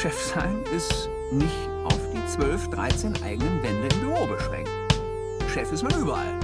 [0.00, 4.70] Chef sein ist nicht auf die 12, 13 eigenen Wände im Büro beschränkt.
[5.52, 6.40] Chef ist man überall.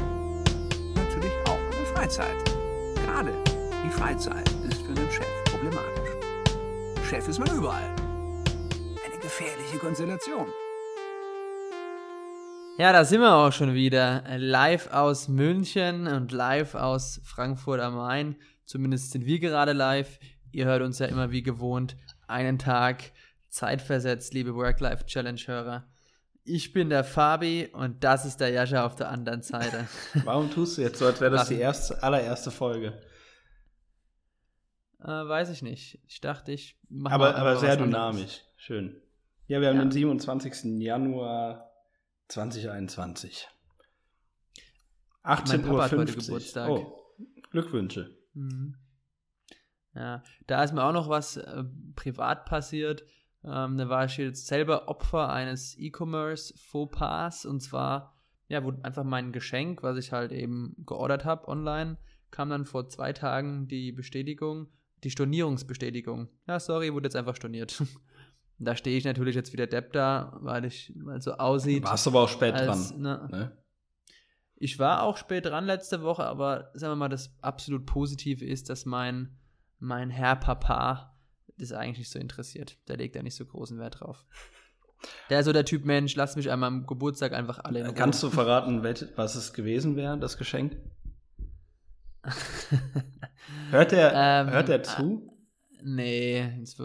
[0.94, 2.36] Natürlich auch in der Freizeit.
[2.96, 3.32] Gerade
[3.82, 6.10] die Freizeit ist für einen Chef problematisch.
[7.08, 7.96] Chef ist man überall.
[9.06, 10.48] Eine gefährliche Konstellation.
[12.76, 14.22] Ja, da sind wir auch schon wieder.
[14.36, 18.36] Live aus München und live aus Frankfurt am Main.
[18.66, 20.18] Zumindest sind wir gerade live.
[20.52, 21.96] Ihr hört uns ja immer wie gewohnt
[22.28, 23.12] einen Tag
[23.48, 25.86] zeitversetzt, liebe Work-Life-Challenge-Hörer.
[26.44, 29.88] Ich bin der Fabi und das ist der Jascha auf der anderen Seite.
[30.24, 33.00] Warum tust du jetzt so, als wäre das die erste, allererste Folge?
[35.00, 36.00] Äh, weiß ich nicht.
[36.06, 38.42] Ich dachte, ich mache Aber, aber sehr dynamisch.
[38.56, 39.00] Schön.
[39.48, 39.82] Ja, wir haben ja.
[39.82, 40.80] den 27.
[40.80, 41.70] Januar
[42.28, 43.48] 2021.
[45.22, 45.88] 18 Uhr.
[45.88, 46.70] Geburtstag.
[46.70, 47.14] Oh,
[47.50, 48.16] Glückwünsche.
[48.34, 48.76] Mhm.
[49.94, 53.04] Ja, da ist mir auch noch was äh, privat passiert.
[53.46, 59.32] Ähm, da war ich jetzt selber Opfer eines E-Commerce-Fauxpas und zwar, ja, wurde einfach mein
[59.32, 61.96] Geschenk, was ich halt eben geordert habe online,
[62.30, 64.68] kam dann vor zwei Tagen die Bestätigung,
[65.04, 66.28] die Stornierungsbestätigung.
[66.48, 67.82] Ja, sorry, wurde jetzt einfach storniert.
[68.58, 71.84] Da stehe ich natürlich jetzt wieder Depp da, weil ich weil so aussieht.
[71.84, 73.02] Warst du aber auch spät als, dran.
[73.02, 73.58] Ne, ne?
[74.54, 78.70] Ich war auch spät dran letzte Woche, aber sagen wir mal, das absolut Positive ist,
[78.70, 79.36] dass mein,
[79.78, 81.15] mein Herr Papa
[81.58, 82.76] das eigentlich nicht so interessiert.
[82.88, 84.24] Der legt da nicht so großen Wert drauf.
[85.30, 87.94] Der ist so der Typ Mensch, lass mich einmal am Geburtstag einfach alle in Ruhe.
[87.94, 88.82] Kannst du verraten,
[89.16, 90.76] was es gewesen wäre, das Geschenk?
[93.70, 95.32] hört er ähm, hört er zu?
[95.82, 96.76] Nee, das,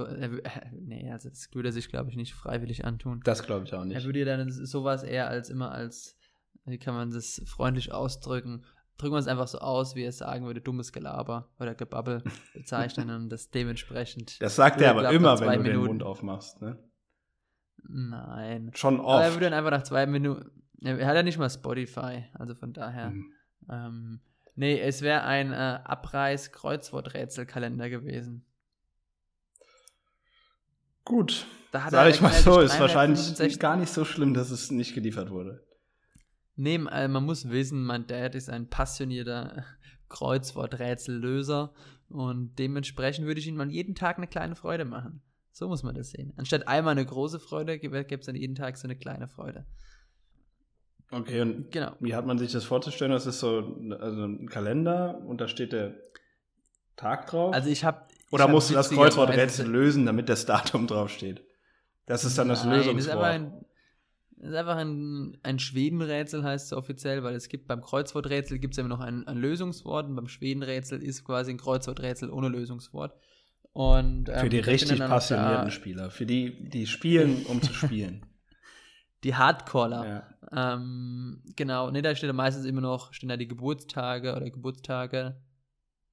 [0.74, 3.22] nee, also das würde er sich, glaube ich, nicht freiwillig antun.
[3.24, 3.96] Das glaube ich auch nicht.
[3.96, 6.18] Er würde ja dann sowas eher als immer als,
[6.66, 8.64] wie kann man das freundlich ausdrücken,
[8.98, 13.10] drücken wir es einfach so aus, wie er sagen würde, dummes Gelaber oder Gebabbel bezeichnen
[13.10, 14.42] und das dementsprechend.
[14.42, 15.80] Das sagt er aber immer, wenn du Minuten.
[15.80, 16.78] den Mund aufmachst, ne?
[17.88, 18.72] Nein.
[18.76, 19.10] Schon oft.
[19.10, 20.52] Aber er würde dann einfach nach zwei Minuten,
[20.84, 23.08] er hat ja nicht mal Spotify, also von daher.
[23.08, 23.32] Hm.
[23.70, 24.20] Ähm,
[24.56, 28.46] nee, es wäre ein äh, Abreiß-Kreuzworträtselkalender gewesen.
[31.04, 31.48] Gut.
[31.72, 35.30] Da Sag ich mal so, ist wahrscheinlich gar nicht so schlimm, dass es nicht geliefert
[35.30, 35.66] wurde.
[36.56, 39.66] Nee, äh, man muss wissen, mein Dad ist ein passionierter
[40.10, 41.74] Kreuzworträtsellöser
[42.10, 45.22] und dementsprechend würde ich ihm mal jeden Tag eine kleine Freude machen.
[45.52, 46.34] So muss man das sehen.
[46.38, 49.66] Anstatt einmal eine große Freude, gibt es dann jeden Tag so eine kleine Freude.
[51.12, 51.94] Okay, und genau.
[52.00, 53.12] wie hat man sich das vorzustellen?
[53.12, 55.96] Das ist so also ein Kalender und da steht der
[56.96, 57.54] Tag drauf?
[57.54, 61.44] Also ich habe oder musst du das Kreuzworträtsel lösen, damit das Datum draufsteht?
[62.06, 62.98] Das ist dann das Nein, Lösungswort.
[62.98, 63.66] Das ist, aber ein,
[64.42, 68.74] das ist einfach ein, ein Schwedenrätsel, heißt es offiziell, weil es gibt beim Kreuzworträtsel gibt
[68.74, 73.14] es immer noch ein, ein Lösungswort und beim Schwedenrätsel ist quasi ein Kreuzworträtsel ohne Lösungswort.
[73.72, 78.26] Und, ähm, für die richtig passionierten Spieler, für die, die spielen, um zu spielen.
[79.24, 80.26] Die Hardcaller.
[80.52, 80.74] Ja.
[80.74, 85.40] Ähm, genau, ne, da steht da meistens immer noch, stehen da die Geburtstage oder Geburtstage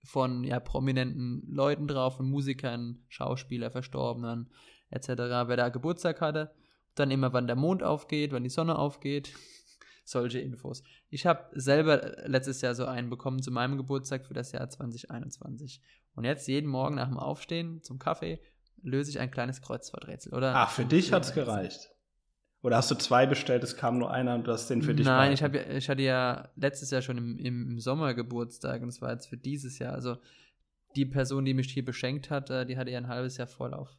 [0.05, 4.50] von ja, prominenten Leuten drauf, von Musikern, Schauspieler, Verstorbenen
[4.91, 6.50] etc., wer da Geburtstag hatte.
[6.98, 9.32] Dann immer, wann der Mond aufgeht, wann die Sonne aufgeht.
[10.04, 10.82] Solche Infos.
[11.10, 15.82] Ich habe selber letztes Jahr so einen bekommen zu meinem Geburtstag für das Jahr 2021.
[16.14, 18.41] Und jetzt jeden Morgen nach dem Aufstehen zum Kaffee
[18.82, 20.54] löse ich ein kleines Kreuzworträtsel, oder?
[20.54, 21.91] Ach, für dich hat es gereicht.
[22.62, 25.06] Oder hast du zwei bestellt, es kam nur einer und du hast den für dich
[25.06, 29.00] Nein, ich, ja, ich hatte ja letztes Jahr schon im, im Sommer Geburtstag und es
[29.00, 29.94] war jetzt für dieses Jahr.
[29.94, 30.16] Also
[30.97, 33.97] die Person, die mich hier beschenkt hat, äh, die hatte ja ein halbes Jahr Vorlauf.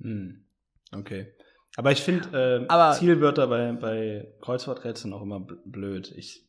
[0.00, 0.44] Hm.
[0.92, 1.32] Okay.
[1.76, 6.12] Aber ich finde äh, Zielwörter bei, bei Kreuzworträtseln auch immer blöd.
[6.16, 6.48] Ich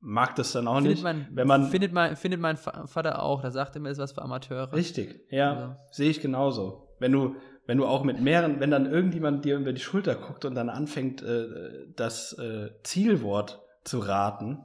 [0.00, 1.02] mag das dann auch findet nicht.
[1.02, 4.12] Man, wenn man findet, mein, findet mein Vater auch, da sagt er mir, ist was
[4.12, 4.72] für Amateure.
[4.74, 5.76] Richtig, ja, also.
[5.90, 6.94] sehe ich genauso.
[6.98, 7.36] Wenn du,
[7.66, 10.68] wenn du auch mit mehreren, wenn dann irgendjemand dir über die Schulter guckt und dann
[10.68, 11.48] anfängt, äh,
[11.96, 14.58] das äh, Zielwort zu raten,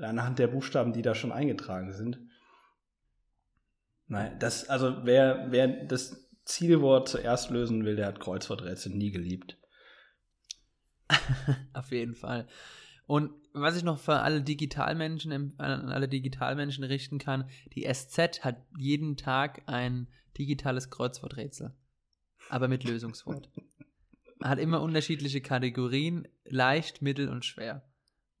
[0.00, 2.18] anhand der Buchstaben, die da schon eingetragen sind.
[4.06, 9.58] Nein, das, also wer, wer das Zielwort zuerst lösen will, der hat Kreuzworträtsel nie geliebt.
[11.72, 12.46] Auf jeden Fall.
[13.06, 18.56] Und was ich noch für alle Digitalmenschen, an alle Digitalmenschen richten kann, die SZ hat
[18.76, 21.74] jeden Tag ein digitales Kreuzworträtsel
[22.48, 23.48] aber mit Lösungswort.
[24.42, 27.82] Hat immer unterschiedliche Kategorien, leicht, mittel und schwer.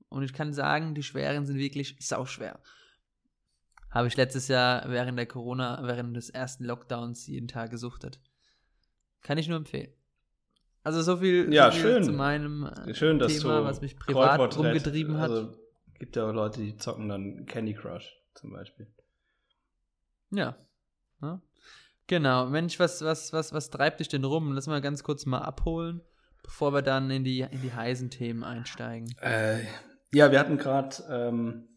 [0.08, 2.60] Und ich kann sagen, die schweren sind wirklich sauschwer.
[3.94, 8.20] Habe ich letztes Jahr während der Corona, während des ersten Lockdowns jeden Tag gesuchtet.
[9.22, 9.92] Kann ich nur empfehlen.
[10.82, 12.02] Also so viel, ja, so viel schön.
[12.02, 15.30] zu meinem äh, schön, Thema, was mich privat rumgetrieben hat.
[15.30, 15.54] Also
[15.96, 18.92] gibt ja auch Leute, die zocken dann Candy Crush zum Beispiel.
[20.32, 20.56] Ja.
[21.22, 21.40] ja.
[22.08, 24.52] Genau, Mensch, was, was, was, was treibt dich denn rum?
[24.52, 26.02] Lass mal ganz kurz mal abholen,
[26.42, 29.14] bevor wir dann in die, in die heißen Themen einsteigen.
[29.20, 29.60] Äh,
[30.12, 31.68] ja, wir hatten gerade, ähm,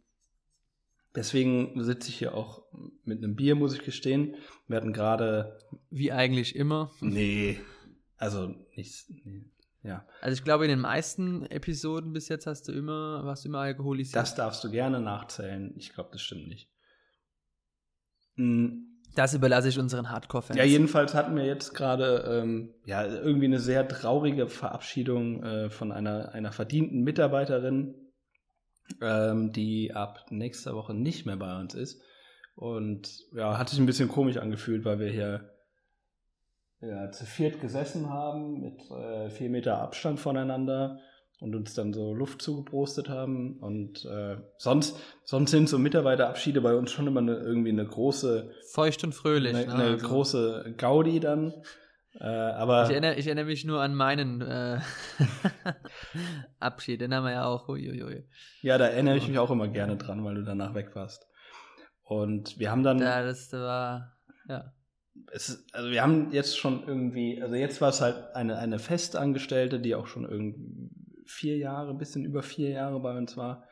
[1.17, 2.63] deswegen sitze ich hier auch
[3.03, 4.35] mit einem Bier, muss ich gestehen.
[4.67, 5.57] Wir hatten gerade.
[5.89, 6.91] Wie eigentlich immer.
[7.01, 7.59] Nee,
[8.17, 9.11] also nichts.
[9.25, 9.45] Nee,
[9.83, 10.05] ja.
[10.21, 13.59] Also ich glaube, in den meisten Episoden bis jetzt hast du immer, warst du immer
[13.59, 14.15] alkoholisiert.
[14.15, 15.73] Das darfst du gerne nachzählen.
[15.77, 16.69] Ich glaube, das stimmt nicht.
[18.35, 18.83] Mhm.
[19.15, 20.59] Das überlasse ich unseren Hardcore-Fans.
[20.59, 25.91] Ja, jedenfalls hatten wir jetzt gerade ähm, ja, irgendwie eine sehr traurige Verabschiedung äh, von
[25.91, 27.95] einer, einer verdienten Mitarbeiterin,
[29.01, 32.01] ähm, die ab nächster Woche nicht mehr bei uns ist.
[32.55, 35.51] Und ja, hat sich ein bisschen komisch angefühlt, weil wir hier
[36.81, 40.99] ja, zu viert gesessen haben mit äh, vier Meter Abstand voneinander
[41.39, 43.57] und uns dann so Luft zugeprostet haben.
[43.59, 48.51] Und äh, sonst, sonst sind so Mitarbeiterabschiede bei uns schon immer eine, irgendwie eine große.
[48.71, 49.55] Feucht und fröhlich.
[49.55, 49.73] Eine, ne?
[49.73, 50.07] eine also.
[50.07, 51.53] große Gaudi dann.
[52.19, 54.79] Äh, aber ich, erinnere, ich erinnere mich nur an meinen äh,
[56.59, 57.69] Abschied, den haben wir ja auch.
[57.69, 58.25] Uiuiui.
[58.61, 61.27] Ja, da erinnere ich mich auch immer gerne dran, weil du danach weg warst.
[62.01, 62.99] Und wir haben dann.
[62.99, 64.17] Ja, das war.
[64.47, 64.73] Ja.
[65.31, 69.79] Es, also wir haben jetzt schon irgendwie, also jetzt war es halt eine, eine Festangestellte,
[69.79, 70.89] die auch schon irgendwie
[71.25, 73.65] vier Jahre, ein bisschen über vier Jahre bei uns war.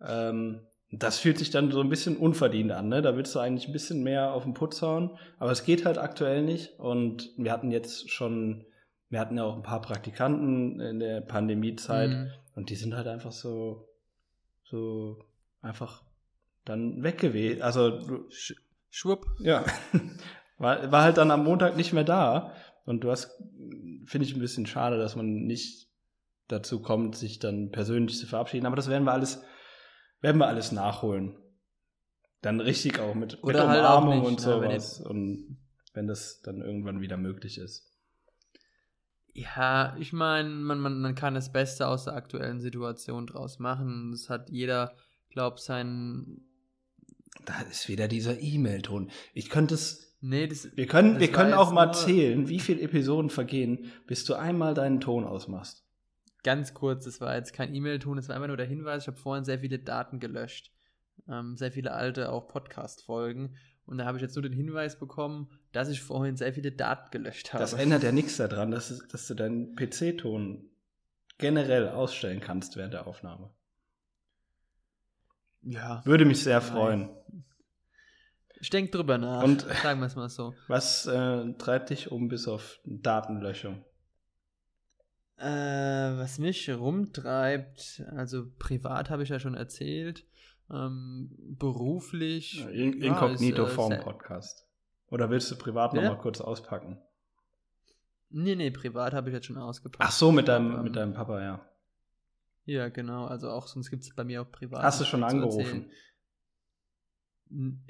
[0.00, 0.60] Ähm,
[0.92, 3.00] das fühlt sich dann so ein bisschen unverdient an, ne?
[3.00, 5.96] Da willst du eigentlich ein bisschen mehr auf den Putz hauen, aber es geht halt
[5.96, 6.78] aktuell nicht.
[6.78, 8.66] Und wir hatten jetzt schon,
[9.08, 12.30] wir hatten ja auch ein paar Praktikanten in der Pandemiezeit mhm.
[12.54, 13.88] und die sind halt einfach so,
[14.64, 15.24] so
[15.62, 16.02] einfach
[16.64, 17.62] dann weg gewesen.
[17.62, 18.54] Also Sch
[18.90, 19.24] Schwupp.
[19.40, 19.64] Ja.
[20.58, 22.52] War, war halt dann am Montag nicht mehr da.
[22.84, 23.42] Und du hast,
[24.04, 25.88] finde ich ein bisschen schade, dass man nicht
[26.46, 28.66] dazu kommt, sich dann persönlich zu verabschieden.
[28.66, 29.42] Aber das werden wir alles,
[30.22, 31.36] werden wir alles nachholen.
[32.40, 35.00] Dann richtig auch mit, mit halt Umarmung nicht, und ne, sowas.
[35.00, 35.58] Wenn und
[35.92, 37.88] wenn das dann irgendwann wieder möglich ist.
[39.34, 44.10] Ja, ich meine, man, man, man kann das Beste aus der aktuellen Situation draus machen.
[44.12, 44.94] Das hat jeder,
[45.30, 46.42] glaub, sein.
[47.46, 49.10] Da ist wieder dieser E-Mail-Ton.
[49.34, 50.16] Ich könnte es.
[50.20, 54.34] Nee, das, wir können, wir können auch mal zählen, wie viele Episoden vergehen, bis du
[54.34, 55.84] einmal deinen Ton ausmachst
[56.42, 59.16] ganz kurz, das war jetzt kein E-Mail-Tun, das war einfach nur der Hinweis, ich habe
[59.16, 60.72] vorhin sehr viele Daten gelöscht.
[61.28, 63.56] Ähm, sehr viele alte auch Podcast-Folgen.
[63.84, 67.10] Und da habe ich jetzt nur den Hinweis bekommen, dass ich vorhin sehr viele Daten
[67.10, 67.62] gelöscht habe.
[67.62, 70.68] Das ändert ja nichts daran, dass, dass du deinen PC-Ton
[71.38, 73.50] generell ausstellen kannst während der Aufnahme.
[75.62, 76.02] Ja.
[76.04, 77.10] Würde mich sehr freuen.
[78.60, 79.42] Ich denke drüber nach.
[79.42, 80.54] Und sagen wir es mal so.
[80.68, 83.84] Was äh, treibt dich um bis auf Datenlöschung?
[85.42, 90.24] Äh, was mich rumtreibt, also privat habe ich ja schon erzählt,
[90.70, 92.60] ähm, beruflich.
[92.60, 94.68] Ja, in, inkognito ja, ist, äh, Podcast.
[95.08, 96.00] Oder willst du privat ja?
[96.00, 97.02] nochmal kurz auspacken?
[98.30, 100.04] Nee, nee, privat habe ich jetzt schon ausgepackt.
[100.06, 101.60] Ach so, mit deinem, ähm, mit deinem Papa, ja.
[102.64, 103.26] Ja, genau.
[103.26, 104.84] Also auch, sonst gibt es bei mir auch privat.
[104.84, 105.90] Hast du schon angerufen?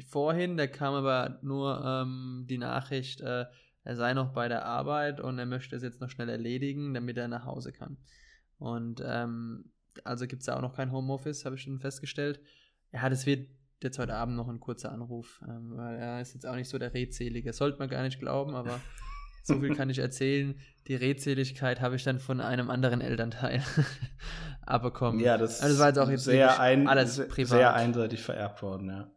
[0.09, 3.45] Vorhin, da kam aber nur ähm, die Nachricht, äh,
[3.85, 7.17] er sei noch bei der Arbeit und er möchte es jetzt noch schnell erledigen, damit
[7.17, 7.97] er nach Hause kann.
[8.59, 9.73] Und ähm,
[10.05, 12.41] also gibt es da auch noch kein Homeoffice, habe ich schon festgestellt.
[12.93, 13.49] Ja, das wird
[13.83, 16.79] jetzt heute Abend noch ein kurzer Anruf, ähm, weil er ist jetzt auch nicht so
[16.79, 17.53] der Redselige.
[17.53, 18.81] Sollte man gar nicht glauben, aber
[19.43, 20.59] so viel kann ich erzählen.
[20.87, 23.63] Die Redseligkeit habe ich dann von einem anderen Elternteil
[24.67, 25.21] abbekommen.
[25.21, 27.59] Ja, das, also das war jetzt auch jetzt sehr ein, alles privat.
[27.59, 29.11] Sehr einseitig vererbt worden, ja.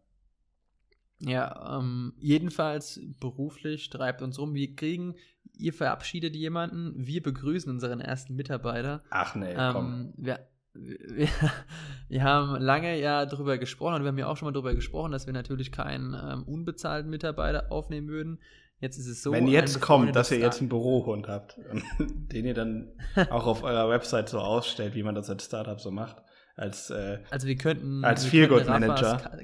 [1.25, 4.53] Ja, ähm, jedenfalls beruflich treibt uns rum.
[4.53, 5.15] Wir kriegen,
[5.57, 9.03] ihr verabschiedet jemanden, wir begrüßen unseren ersten Mitarbeiter.
[9.09, 10.13] Ach nee, ähm, komm.
[10.17, 11.27] Wir, wir,
[12.09, 15.11] wir, haben lange ja darüber gesprochen und wir haben ja auch schon mal darüber gesprochen,
[15.11, 18.39] dass wir natürlich keinen ähm, unbezahlten Mitarbeiter aufnehmen würden.
[18.79, 19.31] Jetzt ist es so.
[19.31, 21.57] Wenn jetzt kommt, dass ihr jetzt einen Bürohund habt,
[21.99, 22.91] den ihr dann
[23.31, 26.17] auch auf eurer Website so ausstellt, wie man das als Startup so macht,
[26.55, 29.39] als, äh, also wir könnten, als Feelgood Manager.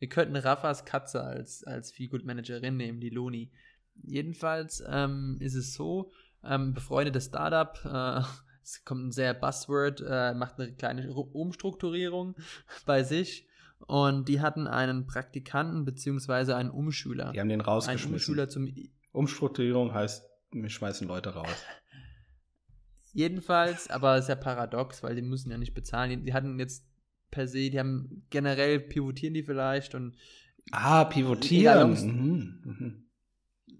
[0.00, 3.52] Wir könnten Raffas Katze als, als Feelgood Managerin nehmen, die Loni.
[3.94, 6.10] Jedenfalls ähm, ist es so,
[6.42, 8.22] ähm, befreundetes Startup, äh,
[8.62, 12.34] es kommt ein sehr Buzzword, äh, macht eine kleine Umstrukturierung
[12.86, 13.46] bei sich
[13.86, 16.54] und die hatten einen Praktikanten bzw.
[16.54, 17.32] einen Umschüler.
[17.32, 18.08] Die haben den rausgeschmissen.
[18.08, 18.68] Einen Umschüler zum
[19.12, 21.48] Umstrukturierung heißt, wir schmeißen Leute raus.
[23.12, 26.24] Jedenfalls, aber sehr paradox, weil die müssen ja nicht bezahlen.
[26.24, 26.89] Die hatten jetzt
[27.30, 30.16] per se, die haben generell pivotieren die vielleicht und
[30.72, 31.90] Ah, pivotieren.
[31.90, 33.10] Mhm, mhm.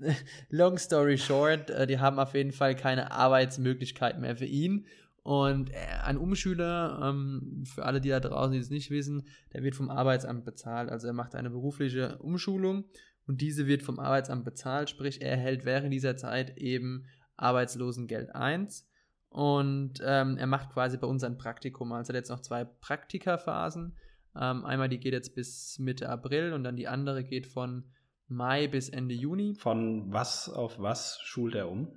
[0.49, 4.87] Long story short, äh, die haben auf jeden Fall keine Arbeitsmöglichkeit mehr für ihn
[5.23, 9.63] Und äh, ein Umschüler, ähm, für alle, die da draußen, die es nicht wissen, der
[9.63, 10.89] wird vom Arbeitsamt bezahlt.
[10.89, 12.85] Also er macht eine berufliche Umschulung
[13.27, 17.05] und diese wird vom Arbeitsamt bezahlt, sprich er erhält während dieser Zeit eben
[17.37, 18.90] Arbeitslosengeld 1
[19.31, 21.93] und ähm, er macht quasi bei uns ein Praktikum.
[21.93, 23.97] Also er hat jetzt noch zwei Praktikaphasen.
[24.37, 27.85] Ähm, einmal die geht jetzt bis Mitte April und dann die andere geht von
[28.27, 29.55] Mai bis Ende Juni.
[29.55, 31.97] Von was auf was schult er um?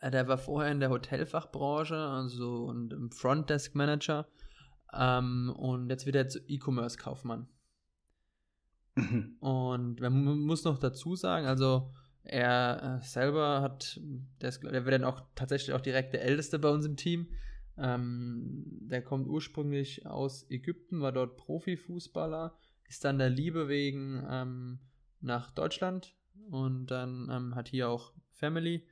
[0.00, 4.26] Äh, der war vorher in der Hotelfachbranche, also und im Frontdesk Manager.
[4.94, 7.48] Ähm, und jetzt wird er zu E-Commerce-Kaufmann.
[9.40, 11.92] Und man muss noch dazu sagen, also
[12.24, 14.00] er äh, selber hat,
[14.40, 17.28] der, ist, der wird dann auch tatsächlich auch direkt der Älteste bei uns im Team.
[17.76, 22.56] Ähm, der kommt ursprünglich aus Ägypten, war dort Profifußballer,
[22.88, 24.78] ist dann der Liebe wegen ähm,
[25.20, 26.16] nach Deutschland
[26.50, 28.86] und dann ähm, hat hier auch Family,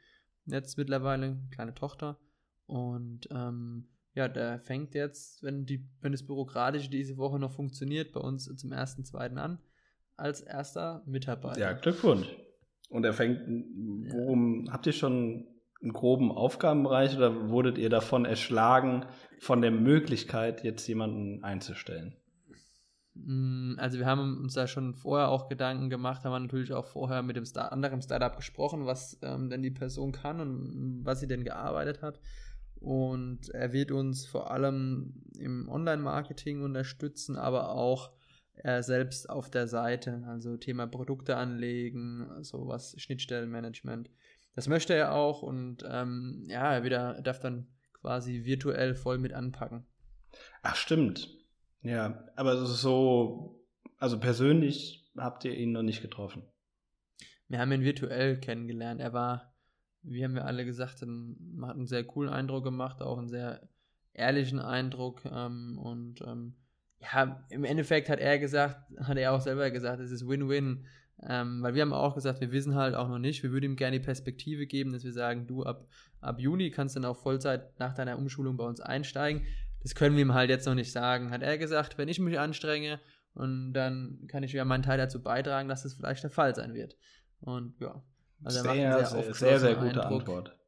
[0.46, 2.18] jetzt mittlerweile eine kleine Tochter.
[2.66, 8.12] Und ähm, ja, der fängt jetzt, wenn, die, wenn das Bürokratische diese Woche noch funktioniert,
[8.12, 9.58] bei uns zum ersten, zweiten an,
[10.16, 11.60] als erster Mitarbeiter.
[11.60, 12.26] Ja, Glückwunsch.
[12.92, 13.40] Und er fängt,
[14.12, 15.46] worum, habt ihr schon
[15.80, 19.06] einen groben Aufgabenbereich oder wurdet ihr davon erschlagen,
[19.38, 22.14] von der Möglichkeit, jetzt jemanden einzustellen?
[23.14, 27.22] Mm, also wir haben uns da schon vorher auch Gedanken gemacht, haben natürlich auch vorher
[27.22, 31.28] mit dem Star anderen Startup gesprochen, was ähm, denn die Person kann und was sie
[31.28, 32.20] denn gearbeitet hat.
[32.78, 38.10] Und er wird uns vor allem im Online-Marketing unterstützen, aber auch
[38.54, 44.10] er selbst auf der Seite, also Thema Produkte anlegen, sowas, Schnittstellenmanagement.
[44.54, 49.32] Das möchte er auch und ähm, ja, er wieder, darf dann quasi virtuell voll mit
[49.32, 49.86] anpacken.
[50.62, 51.30] Ach, stimmt.
[51.82, 53.64] Ja, aber so,
[53.98, 56.42] also persönlich habt ihr ihn noch nicht getroffen.
[57.48, 59.00] Wir haben ihn virtuell kennengelernt.
[59.00, 59.54] Er war,
[60.02, 63.68] wie haben wir alle gesagt, ein, hat einen sehr coolen Eindruck gemacht, auch einen sehr
[64.14, 65.24] ehrlichen Eindruck.
[65.24, 66.54] Ähm, und ähm,
[67.02, 70.86] ja, im Endeffekt hat er gesagt, hat er auch selber gesagt, es ist Win-Win.
[71.24, 73.76] Ähm, weil wir haben auch gesagt, wir wissen halt auch noch nicht, wir würden ihm
[73.76, 75.86] gerne die Perspektive geben, dass wir sagen, du ab,
[76.20, 79.46] ab Juni kannst dann auch Vollzeit nach deiner Umschulung bei uns einsteigen.
[79.82, 81.30] Das können wir ihm halt jetzt noch nicht sagen.
[81.30, 83.00] Hat er gesagt, wenn ich mich anstrenge
[83.34, 86.74] und dann kann ich ja meinen Teil dazu beitragen, dass das vielleicht der Fall sein
[86.74, 86.96] wird.
[87.40, 88.02] Und ja,
[88.42, 90.20] also sehr, er macht einen sehr, sehr, sehr, gute Eindruck.
[90.20, 90.58] Antwort.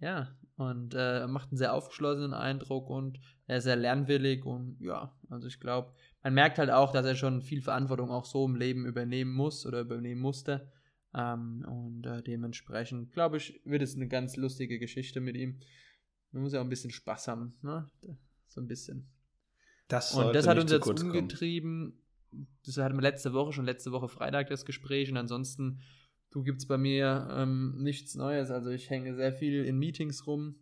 [0.00, 5.14] Ja, und äh, macht einen sehr aufgeschlossenen Eindruck und er ist sehr lernwillig und ja,
[5.28, 5.92] also ich glaube,
[6.22, 9.66] man merkt halt auch, dass er schon viel Verantwortung auch so im Leben übernehmen muss
[9.66, 10.70] oder übernehmen musste.
[11.14, 15.60] Ähm, und äh, dementsprechend, glaube ich, wird es eine ganz lustige Geschichte mit ihm.
[16.32, 17.88] Man muss ja auch ein bisschen Spaß haben, ne?
[18.48, 19.08] So ein bisschen.
[19.86, 22.00] Das und das hat uns jetzt umgetrieben.
[22.30, 22.48] Kommen.
[22.64, 25.80] Das hatten wir letzte Woche, schon letzte Woche Freitag das Gespräch und ansonsten
[26.34, 28.50] Du gibt es bei mir ähm, nichts Neues.
[28.50, 30.56] Also ich hänge sehr viel in Meetings rum,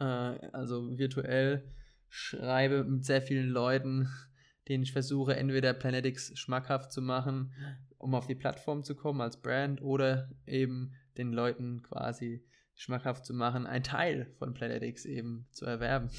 [0.00, 1.72] äh, also virtuell,
[2.08, 4.08] schreibe mit sehr vielen Leuten,
[4.68, 7.52] denen ich versuche, entweder Planetix schmackhaft zu machen,
[7.98, 12.44] um auf die Plattform zu kommen als Brand, oder eben den Leuten quasi
[12.74, 16.10] schmackhaft zu machen, ein Teil von Planetix eben zu erwerben.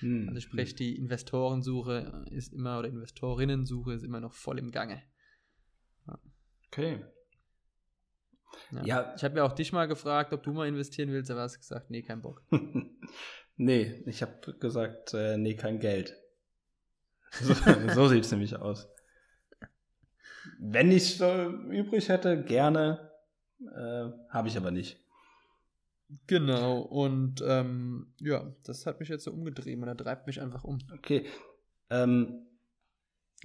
[0.00, 0.30] Hm.
[0.30, 0.76] Also sprich, hm.
[0.78, 5.00] die Investorensuche ist immer, oder Investorinnensuche ist immer noch voll im Gange.
[6.08, 6.18] Ja.
[6.66, 7.04] Okay.
[8.70, 8.84] Ja.
[8.84, 9.14] ja.
[9.16, 11.90] Ich habe ja auch dich mal gefragt, ob du mal investieren willst, aber hast gesagt,
[11.90, 12.42] nee, kein Bock.
[13.56, 16.14] nee, ich habe gesagt, äh, nee, kein Geld.
[17.30, 17.54] So,
[17.94, 18.88] so sieht es nämlich aus.
[20.58, 23.10] Wenn ich so übrig hätte, gerne,
[23.60, 24.98] äh, habe ich aber nicht.
[26.28, 30.78] Genau, und ähm, ja, das hat mich jetzt so umgetrieben oder treibt mich einfach um.
[30.92, 31.26] Okay.
[31.90, 32.45] Ähm,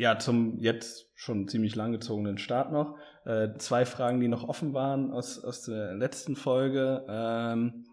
[0.01, 2.97] ja, zum jetzt schon ziemlich langgezogenen Start noch.
[3.23, 7.05] Äh, zwei Fragen, die noch offen waren aus, aus der letzten Folge.
[7.07, 7.85] Ähm,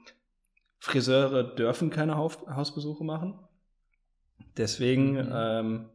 [0.79, 3.38] Friseure dürfen keine Haus Hausbesuche machen.
[4.57, 5.33] Deswegen, mhm.
[5.35, 5.88] ähm,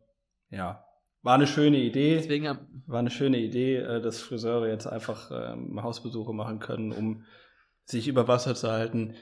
[0.52, 0.86] ja,
[1.24, 2.18] war eine schöne Idee.
[2.18, 7.24] Deswegen war eine schöne Idee, äh, dass Friseure jetzt einfach ähm, Hausbesuche machen können, um
[7.86, 9.16] sich über Wasser zu halten.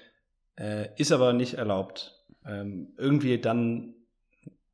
[0.57, 2.21] Äh, ist aber nicht erlaubt.
[2.45, 3.95] Ähm, irgendwie dann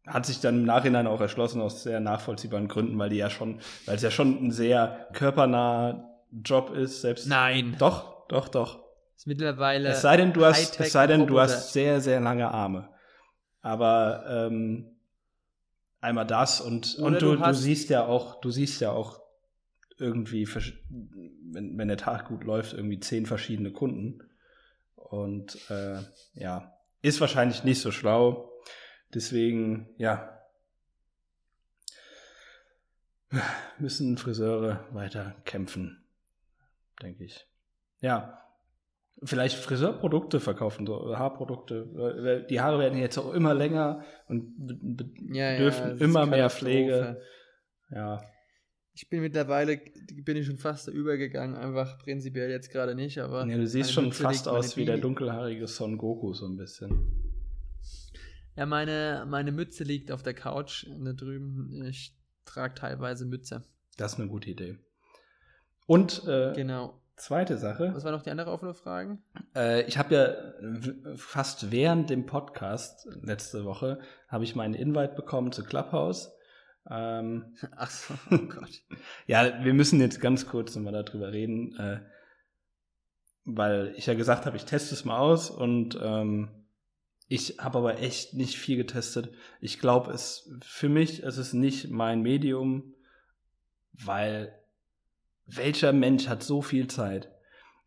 [0.08, 3.60] hat sich dann im Nachhinein auch erschlossen aus sehr nachvollziehbaren Gründen, weil die ja schon,
[3.86, 7.28] weil es ja schon ein sehr körpernaher Job ist, selbst.
[7.28, 7.76] Nein.
[7.78, 8.84] Doch, doch, doch.
[9.16, 9.90] Ist mittlerweile.
[9.90, 12.90] Es sei denn, du hast, es sei denn, du hast sehr, sehr lange Arme.
[13.62, 14.96] Aber ähm,
[16.00, 19.20] einmal das und, und du, du, du siehst ja auch, du siehst ja auch
[19.98, 24.22] irgendwie, wenn, wenn der Tag gut läuft, irgendwie zehn verschiedene Kunden.
[24.96, 26.00] Und äh,
[26.34, 28.52] ja, ist wahrscheinlich nicht so schlau
[29.14, 30.38] Deswegen, ja,
[33.80, 36.04] müssen Friseure weiter kämpfen,
[37.02, 37.46] denke ich.
[38.00, 38.44] Ja.
[39.24, 42.46] Vielleicht Friseurprodukte verkaufen, so Haarprodukte.
[42.50, 44.54] Die Haare werden jetzt auch immer länger und
[45.34, 47.20] ja, dürfen ja, immer mehr Pflege.
[47.90, 48.22] Ja.
[48.94, 49.82] Ich bin mittlerweile,
[50.24, 53.48] bin ich schon fast übergegangen, einfach prinzipiell jetzt gerade nicht, aber.
[53.48, 57.27] Ja, du siehst schon fast aus wie der dunkelhaarige Son Goku, so ein bisschen.
[58.58, 61.86] Ja, meine, meine Mütze liegt auf der Couch da drüben.
[61.88, 63.64] Ich trage teilweise Mütze.
[63.98, 64.80] Das ist eine gute Idee.
[65.86, 67.00] Und äh, genau.
[67.18, 67.92] Zweite Sache.
[67.94, 69.20] Was war noch die andere offene Frage?
[69.56, 75.52] Äh, ich habe ja fast während dem Podcast letzte Woche habe ich meinen Invite bekommen
[75.52, 76.32] zu Clubhouse.
[76.90, 78.82] Ähm, Ach so, oh Gott.
[79.28, 82.00] ja, wir müssen jetzt ganz kurz nochmal darüber reden, äh,
[83.46, 86.57] weil ich ja gesagt habe, ich teste es mal aus und ähm,
[87.28, 89.34] ich habe aber echt nicht viel getestet.
[89.60, 92.94] Ich glaube, es für mich es ist nicht mein Medium,
[93.92, 94.58] weil
[95.46, 97.30] welcher Mensch hat so viel Zeit?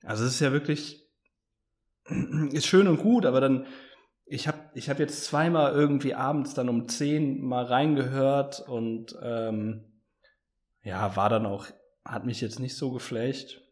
[0.03, 1.07] Also es ist ja wirklich,
[2.53, 3.67] ist schön und gut, aber dann,
[4.27, 9.85] ich habe ich hab jetzt zweimal irgendwie abends dann um zehn mal reingehört und ähm,
[10.83, 11.67] ja, war dann auch,
[12.05, 13.63] hat mich jetzt nicht so geflecht.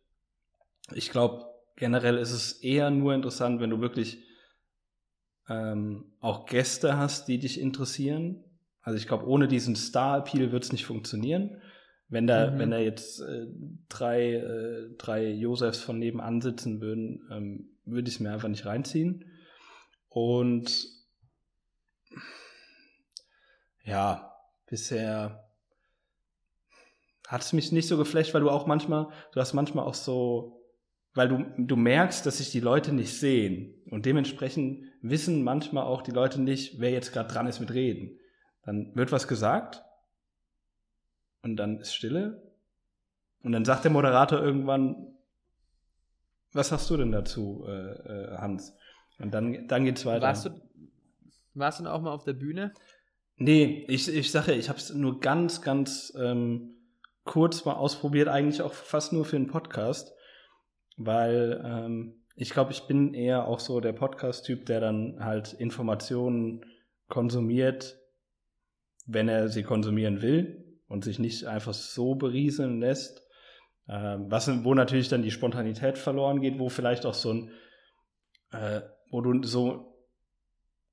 [0.92, 1.46] Ich glaube,
[1.76, 4.27] generell ist es eher nur interessant, wenn du wirklich
[5.48, 8.44] ähm, auch Gäste hast, die dich interessieren.
[8.82, 11.60] Also ich glaube, ohne diesen Star-Appeal wird es nicht funktionieren.
[12.08, 12.58] Wenn da, mhm.
[12.58, 13.46] wenn da jetzt äh,
[13.88, 18.66] drei, äh, drei Josefs von nebenan sitzen würden, ähm, würde ich es mir einfach nicht
[18.66, 19.24] reinziehen.
[20.08, 20.86] Und
[23.84, 24.34] ja,
[24.66, 25.48] bisher
[27.26, 30.57] hat es mich nicht so geflecht, weil du auch manchmal, du hast manchmal auch so,
[31.14, 33.74] weil du, du merkst, dass sich die Leute nicht sehen.
[33.90, 38.18] Und dementsprechend wissen manchmal auch die Leute nicht, wer jetzt gerade dran ist mit Reden.
[38.64, 39.82] Dann wird was gesagt
[41.42, 42.42] und dann ist Stille.
[43.42, 45.14] Und dann sagt der Moderator irgendwann,
[46.52, 48.74] was hast du denn dazu, äh, äh, Hans?
[49.18, 50.22] Und dann, dann geht's weiter.
[50.22, 50.50] Warst du,
[51.54, 52.72] warst du auch mal auf der Bühne?
[53.36, 56.74] Nee, ich, ich sage ich habe es nur ganz, ganz ähm,
[57.24, 60.12] kurz mal ausprobiert, eigentlich auch fast nur für einen Podcast,
[60.98, 66.64] weil ähm, ich glaube, ich bin eher auch so der Podcast-Typ, der dann halt Informationen
[67.08, 67.96] konsumiert,
[69.06, 73.22] wenn er sie konsumieren will und sich nicht einfach so berieseln lässt.
[73.88, 77.50] Ähm, was, wo natürlich dann die Spontanität verloren geht, wo vielleicht auch so ein,
[78.52, 79.94] äh, wo du so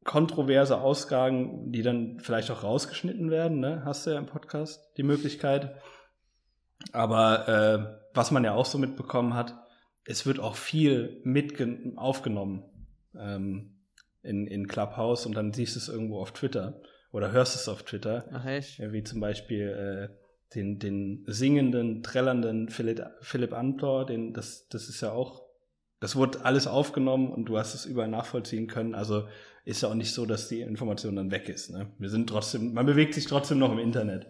[0.06, 3.82] kontroverse Ausgaben, die dann vielleicht auch rausgeschnitten werden, ne?
[3.86, 5.76] hast du ja im Podcast die Möglichkeit.
[6.92, 9.65] Aber äh, was man ja auch so mitbekommen hat,
[10.06, 11.60] es wird auch viel mit
[11.98, 12.64] aufgenommen
[13.18, 13.76] ähm,
[14.22, 17.84] in, in Clubhouse und dann siehst du es irgendwo auf Twitter oder hörst es auf
[17.84, 18.26] Twitter.
[18.32, 18.80] Ach echt?
[18.80, 25.02] Wie zum Beispiel äh, den, den singenden, trällernden Philipp, Philipp Amthor, den, das, das ist
[25.02, 25.44] ja auch,
[26.00, 28.96] das wurde alles aufgenommen und du hast es überall nachvollziehen können.
[28.96, 29.28] Also
[29.64, 31.72] ist ja auch nicht so, dass die Information dann weg ist.
[31.72, 31.92] Ne?
[31.98, 34.28] Wir sind trotzdem, man bewegt sich trotzdem noch im Internet.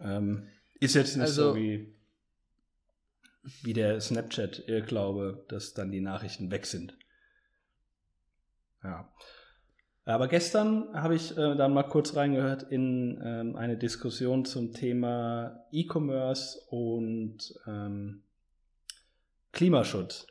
[0.00, 1.94] Ähm, ist jetzt nicht also, so wie,
[3.62, 6.96] wie der Snapchat-Irrglaube, dass dann die Nachrichten weg sind.
[8.82, 9.12] Ja.
[10.04, 15.64] Aber gestern habe ich äh, dann mal kurz reingehört in ähm, eine Diskussion zum Thema
[15.70, 18.22] E-Commerce und ähm,
[19.52, 20.26] Klimaschutz.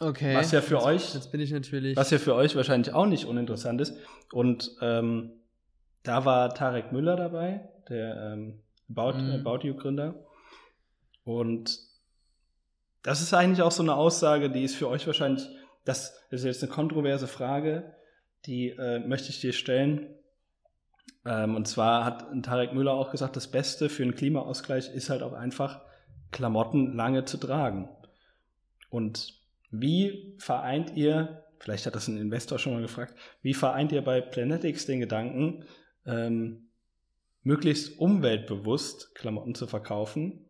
[0.00, 0.34] Okay.
[0.34, 1.96] Was ja für jetzt, euch, jetzt bin ich natürlich.
[1.96, 3.96] Was ja für euch wahrscheinlich auch nicht uninteressant ist.
[4.32, 5.32] Und ähm,
[6.02, 9.46] da war Tarek Müller dabei, der ähm, About, mm.
[9.46, 10.14] About You Gründer.
[11.24, 11.78] Und
[13.02, 15.48] das ist eigentlich auch so eine Aussage, die ist für euch wahrscheinlich,
[15.84, 17.94] das ist jetzt eine kontroverse Frage,
[18.46, 20.14] die äh, möchte ich dir stellen.
[21.26, 25.22] Ähm, und zwar hat Tarek Müller auch gesagt, das Beste für einen Klimaausgleich ist halt
[25.22, 25.82] auch einfach,
[26.30, 27.88] Klamotten lange zu tragen.
[28.90, 34.02] Und wie vereint ihr, vielleicht hat das ein Investor schon mal gefragt, wie vereint ihr
[34.02, 35.64] bei Planetics den Gedanken,
[36.06, 36.70] ähm,
[37.42, 40.43] möglichst umweltbewusst Klamotten zu verkaufen,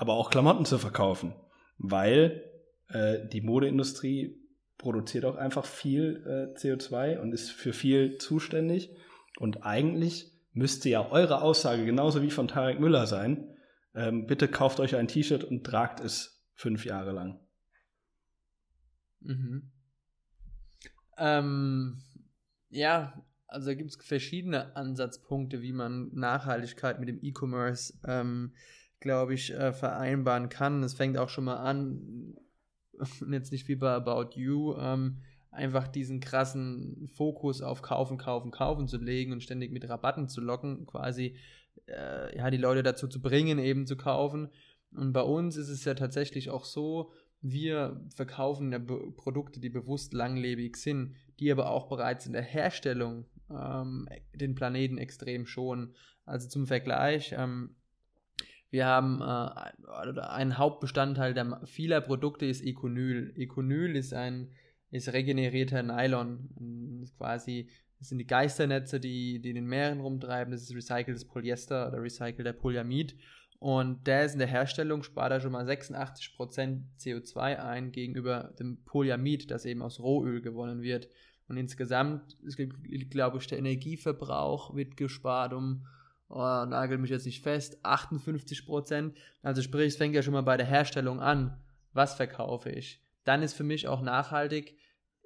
[0.00, 1.34] aber auch Klamotten zu verkaufen?
[1.78, 2.44] Weil
[2.88, 4.36] äh, die Modeindustrie
[4.78, 8.90] produziert auch einfach viel äh, CO2 und ist für viel zuständig.
[9.38, 13.54] Und eigentlich müsste ja eure Aussage genauso wie von Tarek Müller sein.
[13.94, 17.40] Ähm, bitte kauft euch ein T-Shirt und tragt es fünf Jahre lang.
[19.20, 19.70] Mhm.
[21.18, 22.02] Ähm,
[22.70, 28.54] ja, also gibt es verschiedene Ansatzpunkte, wie man Nachhaltigkeit mit dem E-Commerce, ähm,
[29.00, 30.82] glaube ich, äh, vereinbaren kann.
[30.82, 32.36] Es fängt auch schon mal an,
[33.30, 35.18] jetzt nicht wie bei About You, ähm,
[35.50, 40.40] einfach diesen krassen Fokus auf Kaufen, Kaufen, Kaufen zu legen und ständig mit Rabatten zu
[40.40, 41.36] locken, quasi
[41.88, 44.50] äh, ja, die Leute dazu zu bringen, eben zu kaufen.
[44.92, 50.12] Und bei uns ist es ja tatsächlich auch so, wir verkaufen ja Produkte, die bewusst
[50.12, 55.94] langlebig sind, die aber auch bereits in der Herstellung ähm, den Planeten extrem schonen.
[56.26, 57.76] Also zum Vergleich, ähm,
[58.70, 63.32] wir haben äh, ein Hauptbestandteil der vieler Produkte ist Econyl.
[63.36, 64.50] Econyl ist ein
[64.90, 67.00] ist regenerierter Nylon.
[67.00, 67.68] Das quasi
[68.00, 70.52] das sind die Geisternetze, die, die in den Meeren rumtreiben.
[70.52, 73.14] Das ist recyceltes Polyester oder recycelter Polyamid.
[73.58, 78.82] Und der ist in der Herstellung, spart er schon mal 86% CO2 ein gegenüber dem
[78.86, 81.10] Polyamid, das eben aus Rohöl gewonnen wird.
[81.46, 82.38] Und insgesamt,
[83.10, 85.86] glaube ich, der Energieverbrauch wird gespart um,
[86.30, 89.12] oh, nagel mich jetzt nicht fest, 58%.
[89.42, 91.60] Also sprich, es fängt ja schon mal bei der Herstellung an.
[91.92, 93.04] Was verkaufe ich?
[93.24, 94.78] Dann ist für mich auch nachhaltig,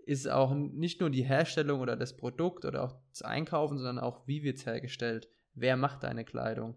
[0.07, 4.27] ist auch nicht nur die Herstellung oder das Produkt oder auch das Einkaufen, sondern auch,
[4.27, 5.29] wie wird es hergestellt?
[5.55, 6.77] Wer macht deine Kleidung?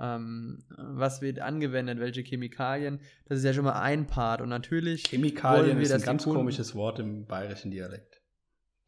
[0.00, 3.00] ähm, was wird angewendet, welche Chemikalien.
[3.26, 4.40] Das ist ja schon mal ein Part.
[4.40, 5.04] Und natürlich.
[5.04, 8.20] Chemikalien wir, ist ein ganz komisches Wort im bayerischen Dialekt.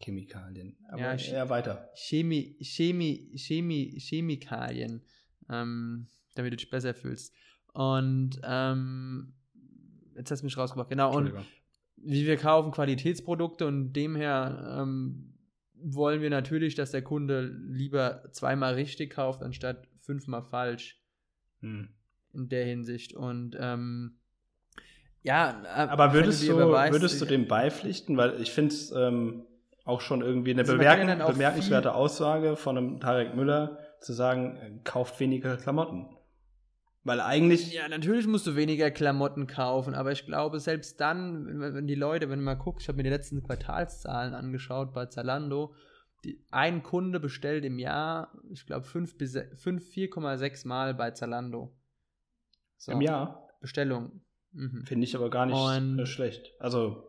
[0.00, 0.76] Chemikalien.
[0.88, 1.90] Aber ja, eher weiter.
[1.94, 5.02] Chemie, Chemie, Chemie, Chemikalien.
[5.48, 7.35] Ähm, damit du dich besser fühlst.
[7.72, 9.35] Und ähm,
[10.14, 10.88] jetzt hast du mich rausgebracht.
[10.88, 11.14] Genau.
[11.14, 11.32] Und
[11.96, 15.35] wie wir kaufen Qualitätsprodukte und demher ähm,
[15.74, 21.00] wollen wir natürlich, dass der Kunde lieber zweimal richtig kauft, anstatt fünfmal falsch.
[21.61, 21.88] Hm.
[22.32, 23.14] In der Hinsicht.
[23.14, 24.18] Und ähm,
[25.22, 28.16] ja, äh, aber würdest du, würdest du dem beipflichten?
[28.16, 29.46] Weil ich finde es ähm,
[29.87, 34.79] auch schon irgendwie eine also bemerken, bemerkenswerte Aussage von einem Tarek Müller, zu sagen, äh,
[34.85, 36.09] kauft weniger Klamotten.
[37.05, 37.72] Weil eigentlich.
[37.72, 42.29] Ja, natürlich musst du weniger Klamotten kaufen, aber ich glaube, selbst dann, wenn die Leute,
[42.29, 45.72] wenn du mal guckst, ich habe mir die letzten Quartalszahlen angeschaut bei Zalando,
[46.25, 51.72] die, ein Kunde bestellt im Jahr, ich glaube, 5 bis 5, 4,6 Mal bei Zalando.
[52.77, 52.90] So.
[52.90, 53.49] Im Jahr?
[53.61, 54.20] Bestellung.
[54.51, 54.83] Mhm.
[54.85, 56.55] Finde ich aber gar nicht Und, äh, schlecht.
[56.59, 57.05] Also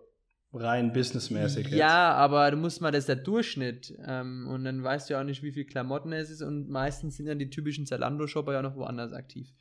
[0.53, 1.69] rein businessmäßig.
[1.69, 1.83] Ja, jetzt.
[1.85, 3.97] aber du musst mal, das ist der Durchschnitt.
[4.05, 6.41] Ähm, und dann weißt du ja auch nicht, wie viel Klamotten es ist.
[6.41, 9.53] Und meistens sind ja die typischen Zalando-Shopper ja noch woanders aktiv.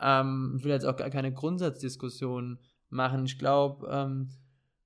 [0.00, 2.58] Ähm, ich will jetzt auch gar keine Grundsatzdiskussion
[2.90, 3.24] machen.
[3.24, 4.30] Ich glaube, ähm,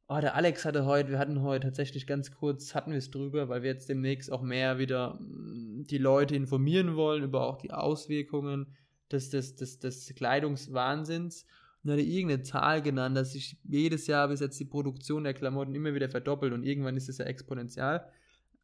[0.08, 3.48] oh, der Alex hatte heute, wir hatten heute tatsächlich ganz kurz, hatten wir es drüber,
[3.48, 7.72] weil wir jetzt demnächst auch mehr wieder mm, die Leute informieren wollen über auch die
[7.72, 8.74] Auswirkungen
[9.10, 11.46] des, des, des, des Kleidungswahnsinns.
[11.82, 15.74] Und hatte irgendeine Zahl genannt, dass sich jedes Jahr bis jetzt die Produktion der Klamotten
[15.74, 18.02] immer wieder verdoppelt und irgendwann ist es ja exponentiell.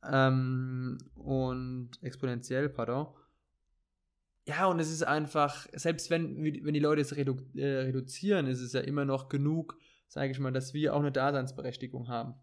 [0.04, 3.08] Ähm, und exponentiell, pardon.
[4.46, 8.60] Ja, und es ist einfach, selbst wenn, wenn die Leute es redu äh, reduzieren, ist
[8.60, 9.76] es ja immer noch genug,
[10.06, 12.34] sage ich mal, dass wir auch eine Daseinsberechtigung haben.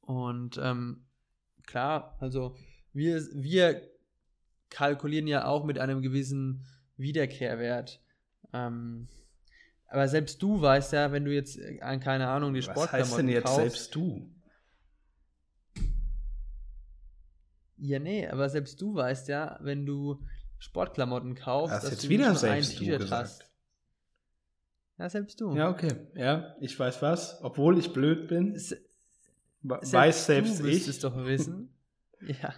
[0.00, 1.04] Und ähm,
[1.66, 2.56] klar, also
[2.94, 3.82] wir, wir
[4.70, 6.64] kalkulieren ja auch mit einem gewissen
[6.96, 8.00] Wiederkehrwert.
[8.54, 9.08] Ähm,
[9.88, 13.18] aber selbst du weißt ja, wenn du jetzt an, keine Ahnung, die Sportklamotten Was heißt
[13.18, 14.30] denn jetzt kaufst, selbst du?
[17.78, 20.24] Ja, nee, aber selbst du weißt ja, wenn du
[20.58, 23.44] Sportklamotten kaufst, das dass jetzt du wieder nicht nur ein T-Shirt hast.
[24.98, 25.54] Ja, selbst du.
[25.54, 25.94] Ja, okay.
[26.14, 27.42] Ja, ich weiß was.
[27.42, 28.74] Obwohl ich blöd bin, S
[29.62, 30.88] weiß selbst du ich.
[30.88, 31.74] es doch wissen.
[32.20, 32.54] ja.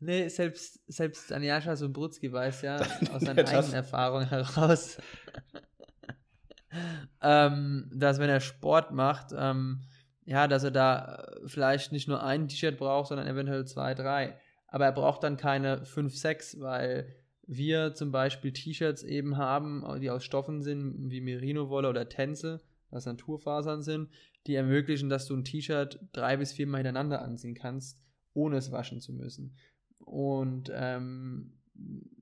[0.00, 2.76] Nee, selbst, selbst Anjascha Sombrutzki weiß ja
[3.12, 4.98] aus seiner eigenen Erfahrung heraus,
[7.22, 9.82] ähm, dass wenn er Sport macht, ähm,
[10.24, 14.38] ja, dass er da vielleicht nicht nur ein T-Shirt braucht, sondern eventuell zwei, drei
[14.70, 17.14] aber er braucht dann keine 5, 6, weil
[17.46, 23.06] wir zum Beispiel T-Shirts eben haben, die aus Stoffen sind, wie Merino-Wolle oder Tänze, was
[23.06, 24.10] Naturfasern sind,
[24.46, 28.00] die ermöglichen, dass du ein T-Shirt drei bis viermal hintereinander anziehen kannst,
[28.32, 29.56] ohne es waschen zu müssen.
[29.98, 31.58] Und ähm,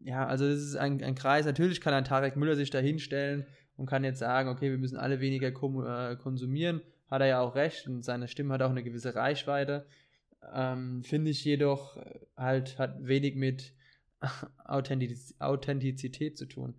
[0.00, 1.44] ja, also das ist ein, ein Kreis.
[1.44, 3.46] Natürlich kann ein Tarek Müller sich da hinstellen
[3.78, 6.82] und kann jetzt sagen, okay, wir müssen alle weniger äh, konsumieren.
[7.10, 9.86] Hat er ja auch recht und seine Stimme hat auch eine gewisse Reichweite
[10.54, 13.72] ähm, finde ich jedoch äh, halt hat wenig mit
[14.64, 16.74] Authentiz Authentizität zu tun.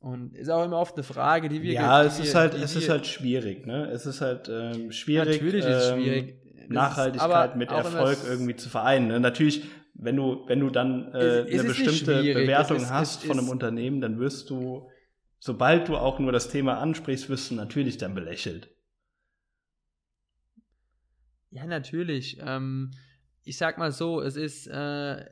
[0.00, 2.88] Und ist auch immer oft eine Frage, die wir Ja, es ist halt, es ist
[2.88, 3.90] halt schwierig, ne?
[3.90, 5.40] Es ist halt ähm, schwierig.
[5.42, 6.34] Natürlich ist es ähm, schwierig.
[6.68, 9.08] Nachhaltigkeit mit Erfolg irgendwie zu vereinen.
[9.08, 9.18] Ne?
[9.18, 9.64] Natürlich,
[9.94, 14.00] wenn du, wenn du dann äh, eine bestimmte Bewertung ist, hast ist, von einem Unternehmen,
[14.00, 14.88] dann wirst du,
[15.38, 18.70] sobald du auch nur das Thema ansprichst, wirst du natürlich dann belächelt.
[21.50, 22.38] Ja, natürlich.
[22.40, 22.90] Ähm,
[23.44, 25.24] ich sag mal so, es ist, äh,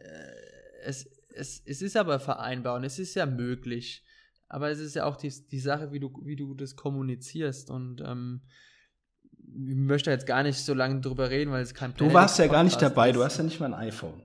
[0.82, 4.02] es, es, es ist aber vereinbar und es ist ja möglich.
[4.48, 8.00] Aber es ist ja auch die, die Sache, wie du, wie du das kommunizierst und
[8.00, 8.42] ähm,
[9.38, 12.46] ich möchte jetzt gar nicht so lange drüber reden, weil es kein Du warst ja
[12.46, 13.16] gar nicht dabei, ist.
[13.16, 14.22] du hast ja nicht mal ein iPhone.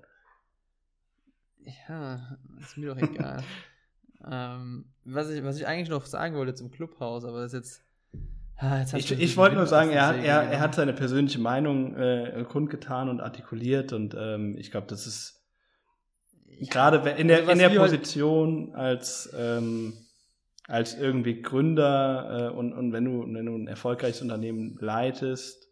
[1.88, 3.44] Ja, ist mir doch egal.
[4.30, 7.82] ähm, was, ich, was ich eigentlich noch sagen wollte zum Clubhaus, aber das ist jetzt
[8.64, 13.10] Ah, ich, ich wollte nur sagen, er, er, er hat seine persönliche Meinung äh, kundgetan
[13.10, 15.42] und artikuliert und ähm, ich glaube, das ist
[16.70, 19.94] gerade in der, also in der Position als, ähm,
[20.68, 25.68] als irgendwie Gründer äh, und, und wenn, du, wenn du ein erfolgreiches Unternehmen leitest,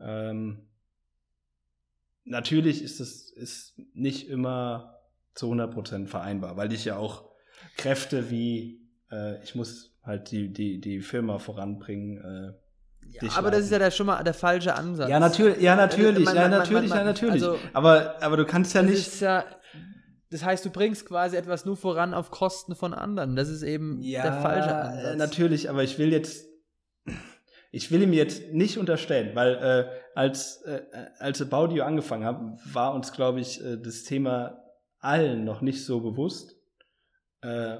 [0.00, 0.68] ähm,
[2.24, 5.00] natürlich ist es ist nicht immer
[5.34, 7.31] zu 100% vereinbar, weil ich ja auch
[7.76, 8.80] Kräfte wie,
[9.10, 12.52] äh, ich muss halt die, die, die Firma voranbringen, äh,
[13.04, 13.52] ja, aber leiten.
[13.52, 15.10] das ist ja der, schon mal der falsche Ansatz.
[15.10, 17.42] Ja, natürlich, ja, natürlich, man, man, ja, natürlich, man, ja, natürlich.
[17.42, 19.20] Also, aber, aber du kannst ja nicht.
[19.20, 19.44] Ja,
[20.30, 23.36] das heißt, du bringst quasi etwas nur voran auf Kosten von anderen.
[23.36, 25.16] Das ist eben ja, der falsche Ansatz.
[25.18, 26.46] Natürlich, aber ich will jetzt,
[27.70, 30.80] ich will ihm jetzt nicht unterstellen, weil äh, als, äh,
[31.18, 34.64] als Baudio angefangen haben, war uns, glaube ich, äh, das Thema
[35.00, 36.56] allen noch nicht so bewusst.
[37.42, 37.78] Äh,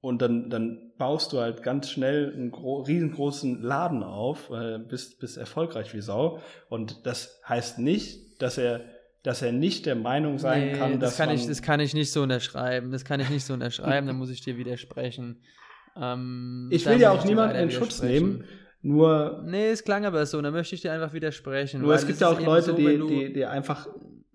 [0.00, 5.38] und dann, dann baust du halt ganz schnell einen riesengroßen Laden auf, äh, bist, bist
[5.38, 6.40] erfolgreich wie Sau.
[6.68, 8.82] Und das heißt nicht, dass er,
[9.22, 11.94] dass er nicht der Meinung sein nee, kann, dass das kann ich, das kann ich
[11.94, 12.90] nicht so unterschreiben.
[12.90, 14.06] Das kann ich nicht so unterschreiben.
[14.06, 15.42] da muss ich dir widersprechen.
[15.96, 18.44] Ähm, ich will ja auch niemanden in Schutz nehmen.
[18.82, 19.42] Nur.
[19.46, 20.42] Nee, es klang aber so.
[20.42, 21.80] Da möchte ich dir einfach widersprechen.
[21.80, 23.88] Nur es gibt ja auch Leute, so, die, die, die einfach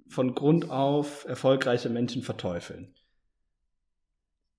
[0.07, 2.95] von Grund auf erfolgreiche Menschen verteufeln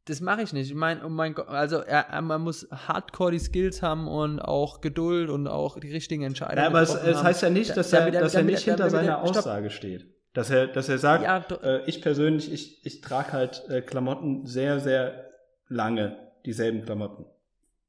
[0.07, 0.71] das mache ich nicht.
[0.71, 4.81] Ich meine, oh mein Gott, also er, man muss hardcore die Skills haben und auch
[4.81, 6.59] Geduld und auch die richtigen Entscheidungen.
[6.59, 8.93] Ja, aber es, es, heißt ja nicht, dass da, er, dass er nicht hinter damit,
[8.93, 10.07] seiner Aussage steht.
[10.33, 14.47] Dass er, dass er sagt, ja, äh, ich persönlich, ich, ich trage halt äh, Klamotten
[14.47, 15.31] sehr, sehr
[15.69, 17.27] lange, dieselben Klamotten.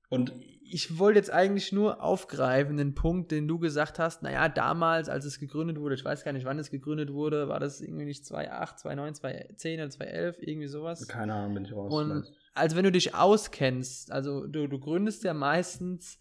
[0.09, 0.33] Und
[0.73, 5.25] ich wollte jetzt eigentlich nur aufgreifen, den Punkt, den du gesagt hast, naja, damals, als
[5.25, 8.25] es gegründet wurde, ich weiß gar nicht, wann es gegründet wurde, war das irgendwie nicht
[8.25, 11.07] 2008, 2009, 2010 oder 2011, irgendwie sowas?
[11.07, 11.93] Keine Ahnung, bin ich raus.
[11.93, 16.19] Und also wenn du dich auskennst, also du, du gründest ja meistens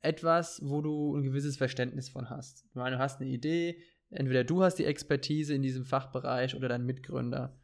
[0.00, 2.64] etwas, wo du ein gewisses Verständnis von hast.
[2.68, 6.68] Ich meine, du hast eine Idee, entweder du hast die Expertise in diesem Fachbereich oder
[6.68, 7.58] dein Mitgründer.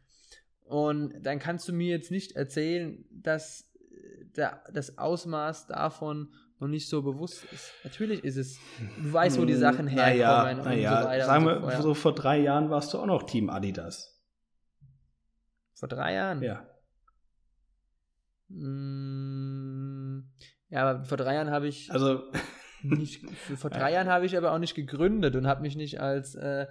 [0.64, 3.69] Und dann kannst du mir jetzt nicht erzählen, dass
[4.36, 7.72] der, das Ausmaß davon noch nicht so bewusst ist.
[7.84, 8.58] Natürlich ist es,
[9.02, 10.90] du weißt, wo die hm, Sachen herkommen naja, naja.
[10.90, 11.26] und so weiter.
[11.26, 14.20] Sagen wir, so, so vor drei Jahren warst du auch noch Team Adidas.
[15.74, 16.42] Vor drei Jahren?
[16.42, 16.66] Ja.
[18.50, 20.30] Hm,
[20.68, 21.90] ja, aber vor drei Jahren habe ich.
[21.90, 22.22] Also.
[22.82, 23.22] Nicht,
[23.56, 26.66] vor drei Jahren habe ich aber auch nicht gegründet und habe mich nicht als äh,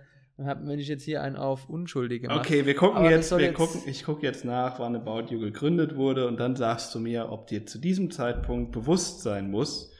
[0.45, 2.39] hab, wenn ich jetzt hier einen auf Unschuldige mache.
[2.39, 5.39] Okay, wir gucken Aber jetzt, wir jetzt gucken, ich gucke jetzt nach, wann About You
[5.39, 9.91] gegründet wurde und dann sagst du mir, ob dir zu diesem Zeitpunkt bewusst sein muss,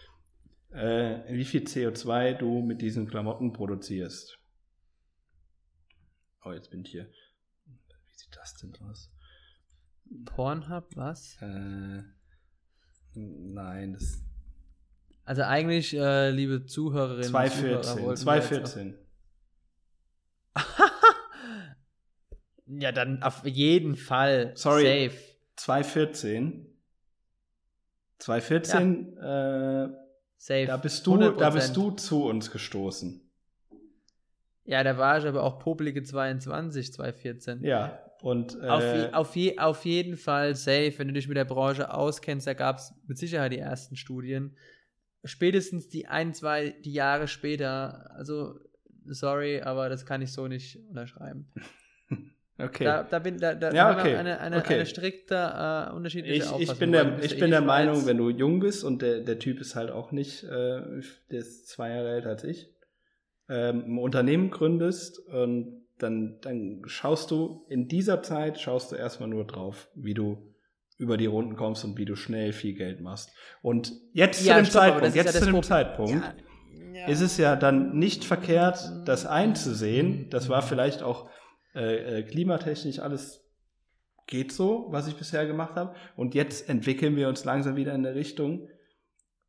[0.72, 4.38] äh, wie viel CO2 du mit diesen Klamotten produzierst.
[6.46, 7.10] Oh, jetzt bin ich hier.
[7.66, 9.12] Wie sieht das denn aus?
[10.26, 11.38] Pornhub, was?
[11.42, 12.04] Äh,
[13.14, 14.24] nein, das.
[15.26, 19.09] Also eigentlich, äh, liebe Zuhörerinnen 2014, Zuhörer, 2014.
[22.70, 24.52] ja, dann auf jeden Fall.
[24.56, 25.10] Sorry.
[25.10, 25.22] Safe.
[25.56, 26.66] 2014.
[28.20, 29.86] 2014, ja.
[29.86, 29.90] äh,
[30.38, 30.66] Safe.
[30.66, 33.22] Da bist, du, da bist du zu uns gestoßen.
[34.64, 37.64] Ja, da war ich aber auch Publike 22, 2014.
[37.64, 38.58] Ja, und.
[38.62, 41.94] Äh, auf, je, auf, je, auf jeden Fall safe, wenn du dich mit der Branche
[41.94, 44.56] auskennst, da gab es mit Sicherheit die ersten Studien.
[45.26, 48.60] Spätestens die ein, zwei die Jahre später, also
[49.08, 51.52] sorry, aber das kann ich so nicht unterschreiben.
[52.62, 52.84] Okay.
[52.84, 54.16] Da, da bin da, da ja, okay.
[54.16, 54.76] eine, eine, okay.
[54.76, 56.74] eine strikte äh, unterschiedliche ich, Auffassung.
[56.74, 59.62] Ich bin der, ich bin der Meinung, wenn du jung bist und der, der Typ
[59.62, 60.82] ist halt auch nicht, äh,
[61.32, 62.70] der ist zwei Jahre älter als ich,
[63.48, 69.30] ähm, ein Unternehmen gründest und dann, dann schaust du in dieser Zeit, schaust du erstmal
[69.30, 70.54] nur drauf, wie du
[70.98, 73.32] über die Runden kommst und wie du schnell viel Geld machst.
[73.62, 76.34] Und jetzt ja, zu dem stopp, Zeitpunkt, jetzt ja zu dem Zeitpunkt, ja
[77.08, 80.30] ist es ja dann nicht verkehrt, das einzusehen.
[80.30, 81.30] Das war vielleicht auch
[81.76, 83.46] äh, äh, klimatechnisch alles
[84.28, 85.96] geht so, was ich bisher gemacht habe.
[86.16, 88.70] Und jetzt entwickeln wir uns langsam wieder in eine Richtung,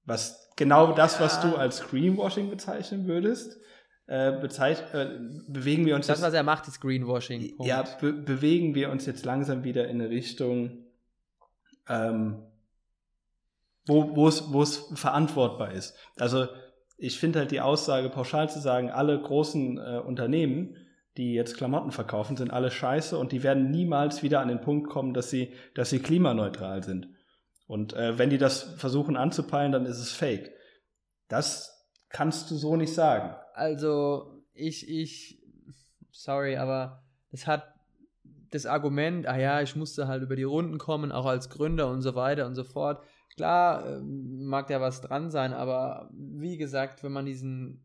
[0.04, 3.60] was genau das, was du als Greenwashing bezeichnen würdest.
[4.06, 7.56] Äh, bezeich äh, bewegen wir uns das, jetzt, was er macht, ist Greenwashing.
[7.56, 7.68] Punkt.
[7.68, 10.86] Ja, be bewegen wir uns jetzt langsam wieder in eine Richtung,
[11.88, 12.42] ähm,
[13.86, 15.94] wo es verantwortbar ist.
[16.16, 16.48] Also
[16.96, 20.76] ich finde halt die Aussage, pauschal zu sagen, alle großen äh, Unternehmen,
[21.16, 24.88] die jetzt Klamotten verkaufen, sind alle scheiße und die werden niemals wieder an den Punkt
[24.88, 27.08] kommen, dass sie, dass sie klimaneutral sind.
[27.66, 30.52] Und äh, wenn die das versuchen anzupeilen, dann ist es fake.
[31.28, 33.34] Das kannst du so nicht sagen.
[33.54, 35.42] Also, ich, ich,
[36.10, 37.74] sorry, aber es hat
[38.50, 42.02] das Argument, ah ja, ich musste halt über die Runden kommen, auch als Gründer und
[42.02, 43.02] so weiter und so fort.
[43.36, 47.84] Klar, äh, mag da was dran sein, aber wie gesagt, wenn man diesen,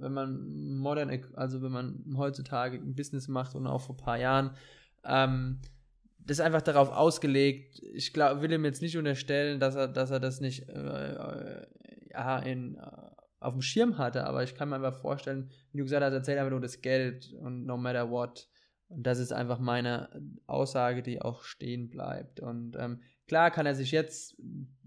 [0.00, 4.18] wenn man modern, also wenn man heutzutage ein Business macht und auch vor ein paar
[4.18, 4.50] Jahren,
[5.04, 5.60] ähm,
[6.18, 7.80] das ist einfach darauf ausgelegt.
[7.94, 11.66] Ich glaub, will ihm jetzt nicht unterstellen, dass er, dass er das nicht äh, äh
[12.12, 12.80] ja, in, äh,
[13.40, 16.38] auf dem Schirm hatte, aber ich kann mir einfach vorstellen, wie du gesagt hast, erzähl
[16.38, 18.48] einfach nur das Geld und no matter what.
[18.88, 20.08] Und das ist einfach meine
[20.46, 22.40] Aussage, die auch stehen bleibt.
[22.40, 24.36] Und ähm, klar kann er sich jetzt,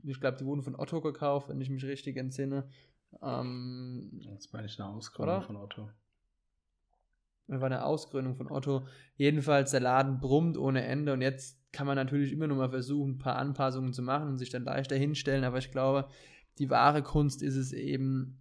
[0.04, 2.68] ich glaube, die wurden von Otto gekauft, wenn ich mich richtig entsinne.
[3.22, 5.90] Ähm, das war nicht eine Ausgründung von Otto.
[7.48, 8.88] Das war eine Ausgründung von Otto.
[9.16, 13.14] Jedenfalls, der Laden brummt ohne Ende und jetzt kann man natürlich immer noch mal versuchen,
[13.14, 16.08] ein paar Anpassungen zu machen und sich dann leichter hinstellen, aber ich glaube,
[16.60, 18.40] die wahre Kunst ist es eben,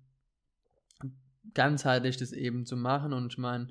[1.55, 3.69] ganzheitlich das eben zu machen und ich meine,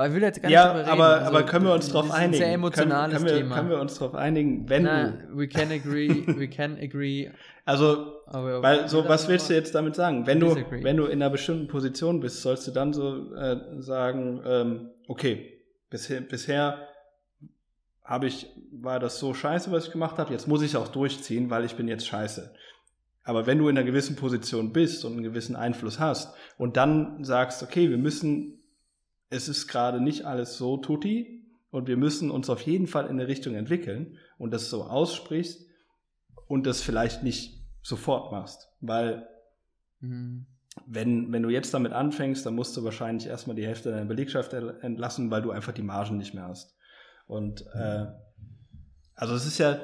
[0.00, 0.90] aber ich will jetzt gar nicht ja, darüber reden.
[0.90, 2.42] Aber, also, aber können wir uns darauf einigen?
[2.42, 3.54] Sehr emotionales können, können wir, Thema.
[3.56, 5.36] Können wir uns darauf einigen, wenn Na, du.
[5.36, 7.30] We can agree, we can agree.
[7.66, 10.26] Also, weil so, was willst du jetzt damit sagen?
[10.26, 14.42] Wenn du, wenn du in einer bestimmten Position bist, sollst du dann so äh, sagen,
[14.44, 16.88] ähm, okay, bisher, bisher
[18.02, 20.88] habe ich, war das so scheiße, was ich gemacht habe, jetzt muss ich es auch
[20.88, 22.52] durchziehen, weil ich bin jetzt scheiße.
[23.22, 27.22] Aber wenn du in einer gewissen Position bist und einen gewissen Einfluss hast und dann
[27.22, 28.59] sagst, okay, wir müssen
[29.30, 33.12] es ist gerade nicht alles so tutti und wir müssen uns auf jeden Fall in
[33.12, 35.66] eine Richtung entwickeln und das so aussprichst
[36.48, 39.26] und das vielleicht nicht sofort machst, weil
[40.00, 40.46] mhm.
[40.86, 44.52] wenn, wenn du jetzt damit anfängst, dann musst du wahrscheinlich erstmal die Hälfte deiner Belegschaft
[44.52, 46.76] entlassen, weil du einfach die Margen nicht mehr hast.
[47.26, 48.06] Und äh,
[49.14, 49.80] also es ist ja,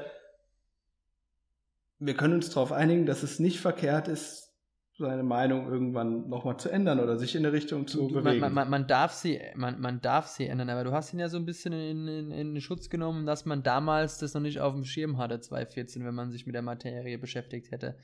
[1.99, 4.46] wir können uns darauf einigen, dass es nicht verkehrt ist,
[4.99, 8.41] seine Meinung irgendwann nochmal zu ändern oder sich in eine Richtung zu du, bewegen.
[8.41, 11.29] Man, man, man, darf sie, man, man darf sie ändern, aber du hast ihn ja
[11.29, 14.73] so ein bisschen in, in, in Schutz genommen, dass man damals das noch nicht auf
[14.73, 17.97] dem Schirm hatte, 2014, wenn man sich mit der Materie beschäftigt hätte.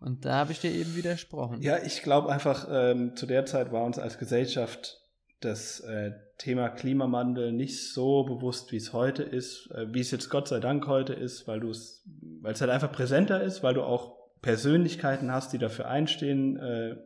[0.00, 1.62] Und da habe ich dir eben widersprochen.
[1.62, 5.00] Ja, ich glaube einfach, ähm, zu der Zeit war uns als Gesellschaft
[5.40, 10.28] das äh, Thema Klimawandel nicht so bewusst, wie es heute ist, äh, wie es jetzt
[10.28, 12.02] Gott sei Dank heute ist, weil du es,
[12.40, 16.96] weil es halt einfach präsenter ist, weil du auch Persönlichkeiten hast, die dafür einstehen, äh,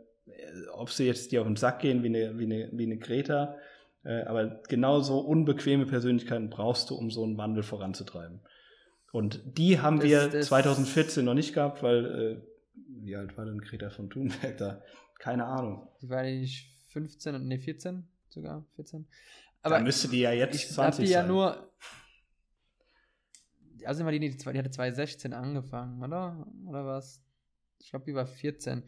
[0.72, 3.55] ob sie jetzt dir auf den Sack gehen wie eine, wie eine, wie eine Greta,
[4.05, 8.40] äh, aber genauso unbequeme Persönlichkeiten brauchst du, um so einen Wandel voranzutreiben.
[9.12, 12.42] Und die haben das, wir das 2014 noch nicht gehabt, weil, äh,
[13.05, 14.83] wie alt war denn Greta von Thunberg da?
[15.20, 15.88] Keine Ahnung.
[16.03, 19.07] Die war nicht 15, nee, 14 sogar, 14.
[19.62, 21.22] Aber Dann müsste die ja jetzt ich 20 die sein.
[21.22, 21.70] ja nur,
[23.85, 26.44] also die, die, die hatte 2016 angefangen, oder?
[26.66, 27.22] Oder was?
[27.80, 28.84] Ich glaube, die war 14.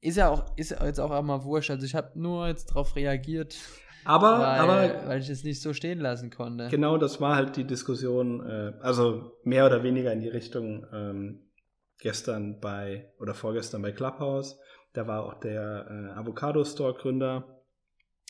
[0.00, 1.70] Ist ja auch, ist jetzt auch einmal wurscht.
[1.70, 3.56] Also ich habe nur jetzt darauf reagiert.
[4.04, 6.68] Aber, weil, aber, weil ich es nicht so stehen lassen konnte.
[6.68, 11.50] Genau, das war halt die Diskussion, äh, also mehr oder weniger in die Richtung ähm,
[11.98, 14.60] gestern bei oder vorgestern bei Clubhouse.
[14.92, 17.62] Da war auch der äh, Avocado Store Gründer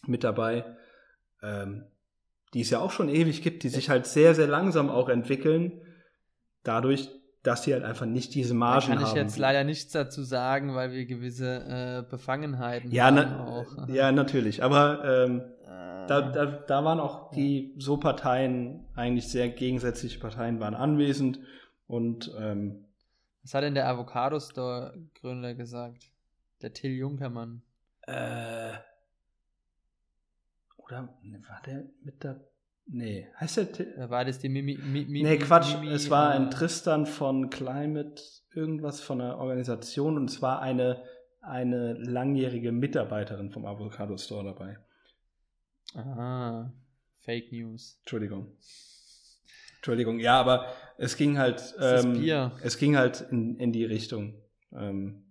[0.07, 0.64] mit dabei,
[1.42, 1.85] ähm,
[2.55, 5.83] die es ja auch schon ewig gibt, die sich halt sehr, sehr langsam auch entwickeln.
[6.62, 7.11] Dadurch,
[7.46, 8.98] dass sie halt einfach nicht diese Margen haben.
[8.98, 13.66] Da kann ich jetzt leider nichts dazu sagen, weil wir gewisse äh, Befangenheiten ja, haben.
[13.76, 13.88] Na.
[13.88, 14.64] Ja, natürlich.
[14.64, 16.06] Aber ähm, äh.
[16.09, 21.38] da, da, da waren auch die so Parteien, eigentlich sehr gegensätzliche Parteien, waren anwesend.
[21.87, 22.85] Und ähm,
[23.42, 26.11] was hat denn der Avocado Store Gründer gesagt?
[26.62, 27.62] Der Till Junkermann.
[28.02, 28.72] Äh,
[30.78, 31.09] oder
[31.48, 32.40] war der mit der
[32.88, 33.87] Nee, heißt der.
[33.96, 34.79] Da war das die Mimi.
[34.79, 35.75] Mimi nee, Quatsch.
[35.75, 38.22] Mimi, es war ein Tristan von Climate,
[38.55, 41.03] irgendwas von einer Organisation und es war eine,
[41.40, 44.79] eine langjährige Mitarbeiterin vom Avocado Store dabei.
[45.94, 46.70] Ah,
[47.25, 47.99] Fake News.
[48.03, 48.57] Entschuldigung.
[49.77, 51.75] Entschuldigung, ja, aber es ging halt.
[51.81, 52.22] Ähm,
[52.62, 54.35] es ging halt in, in die Richtung,
[54.72, 55.25] ähm,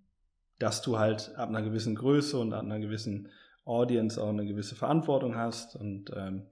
[0.59, 3.29] dass du halt ab einer gewissen Größe und ab einer gewissen
[3.63, 6.43] Audience auch eine gewisse Verantwortung hast und ähm,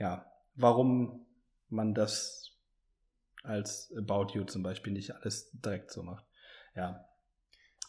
[0.00, 1.26] ja, warum
[1.68, 2.56] man das
[3.42, 6.24] als About You zum Beispiel nicht alles direkt so macht.
[6.74, 7.06] Ja.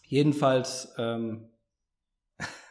[0.04, 1.50] Jedenfalls, ähm,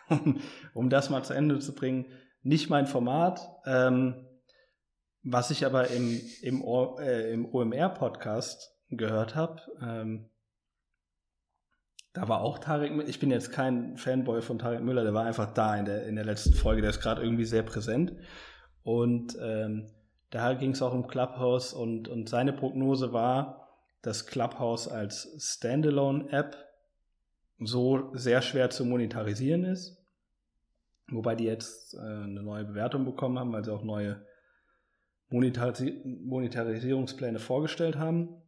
[0.74, 2.06] um das mal zu Ende zu bringen,
[2.42, 3.40] nicht mein Format.
[3.64, 4.26] Ähm,
[5.22, 6.62] was ich aber im, im,
[7.00, 10.30] äh, im OMR-Podcast gehört habe, ähm,
[12.12, 13.08] da war auch Tarek mit.
[13.08, 16.16] Ich bin jetzt kein Fanboy von Tarek Müller, der war einfach da in der, in
[16.16, 18.12] der letzten Folge, der ist gerade irgendwie sehr präsent.
[18.82, 19.90] Und ähm,
[20.30, 23.68] da ging es auch um Clubhouse und, und seine Prognose war,
[24.02, 26.56] dass Clubhouse als Standalone-App
[27.58, 29.98] so sehr schwer zu monetarisieren ist.
[31.10, 34.24] Wobei die jetzt äh, eine neue Bewertung bekommen haben, weil sie auch neue,
[35.28, 38.42] Monetarisi Monetarisierungspläne vorgestellt haben.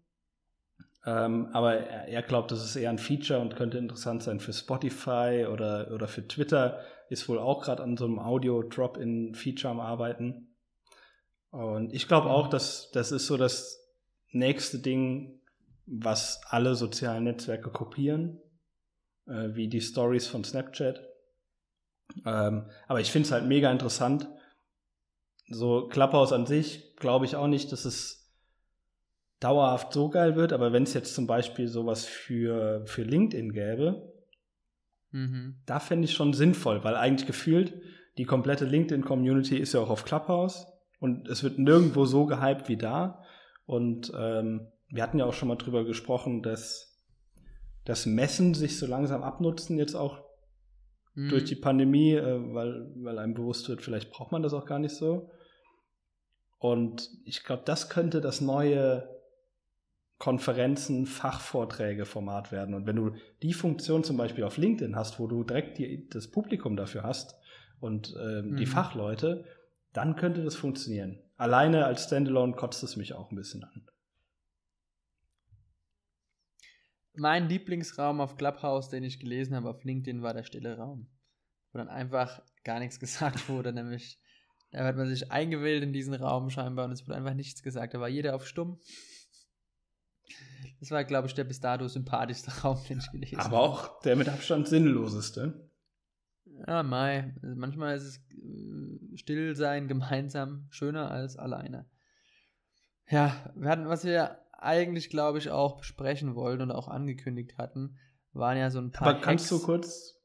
[1.05, 5.47] Ähm, aber er, glaubt, das ist eher ein Feature und könnte interessant sein für Spotify
[5.51, 6.81] oder, oder für Twitter.
[7.09, 10.55] Ist wohl auch gerade an so einem Audio-Drop-in-Feature am Arbeiten.
[11.51, 13.83] Und ich glaube auch, dass das ist so das
[14.31, 15.41] nächste Ding,
[15.87, 18.41] was alle sozialen Netzwerke kopieren,
[19.27, 21.07] äh, wie die Stories von Snapchat.
[22.25, 24.29] Ähm, aber ich finde es halt mega interessant.
[25.49, 28.22] So Clubhouse an sich glaube ich auch nicht, dass es
[29.43, 34.13] dauerhaft so geil wird, aber wenn es jetzt zum Beispiel sowas für, für LinkedIn gäbe,
[35.11, 35.57] mhm.
[35.67, 37.75] da fände ich schon sinnvoll, weil eigentlich gefühlt
[38.19, 40.67] die komplette LinkedIn-Community ist ja auch auf Clubhouse
[41.01, 43.25] und es wird nirgendwo so gehypt wie da.
[43.65, 47.03] Und ähm, wir hatten ja auch schon mal drüber gesprochen, dass
[47.85, 50.23] das Messen sich so langsam abnutzen, jetzt auch
[51.15, 51.31] mhm.
[51.31, 54.79] durch die Pandemie, äh, weil, weil einem bewusst wird, vielleicht braucht man das auch gar
[54.79, 55.31] nicht so.
[56.59, 59.12] Und ich glaube, das könnte das neue
[60.23, 62.77] Konferenzen, Fachvorträge Format werden.
[62.77, 66.31] Und wenn du die Funktion zum Beispiel auf LinkedIn hast, wo du direkt die, das
[66.31, 67.35] Publikum dafür hast
[67.81, 68.57] und ähm, mhm.
[68.57, 69.45] die Fachleute,
[69.93, 71.19] dann könnte das funktionieren.
[71.37, 73.85] Alleine als Standalone kotzt es mich auch ein bisschen an.
[77.15, 81.09] Mein Lieblingsraum auf Clubhouse, den ich gelesen habe auf LinkedIn, war der stille Raum.
[81.73, 84.21] Wo dann einfach gar nichts gesagt wurde, nämlich
[84.71, 87.93] da hat man sich eingewählt in diesen Raum scheinbar und es wurde einfach nichts gesagt.
[87.95, 88.79] Da war jeder auf stumm.
[90.83, 93.55] Das war, glaube ich, der bis dato sympathischste Raum, den ich gelesen habe.
[93.55, 95.71] Aber auch der mit Abstand sinnloseste.
[96.67, 97.37] Ja, Mai.
[97.41, 101.87] Also manchmal ist es äh, still sein gemeinsam schöner als alleine.
[103.09, 107.97] Ja, wir hatten, was wir eigentlich, glaube ich, auch besprechen wollten und auch angekündigt hatten,
[108.33, 109.07] waren ja so ein paar.
[109.07, 109.61] Aber kannst Hacks.
[109.61, 110.21] du kurz,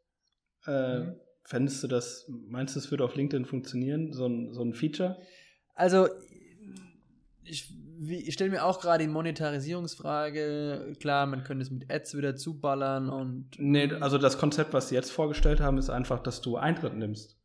[0.66, 1.20] äh, mhm.
[1.44, 5.22] fändest du das, meinst du, es würde auf LinkedIn funktionieren, so ein, so ein Feature?
[5.76, 6.08] Also,
[7.44, 10.94] ich wie, ich stelle mir auch gerade die Monetarisierungsfrage.
[11.00, 13.52] Klar, man könnte es mit Ads wieder zuballern und.
[13.58, 17.38] Nee, also das Konzept, was sie jetzt vorgestellt haben, ist einfach, dass du Eintritt nimmst.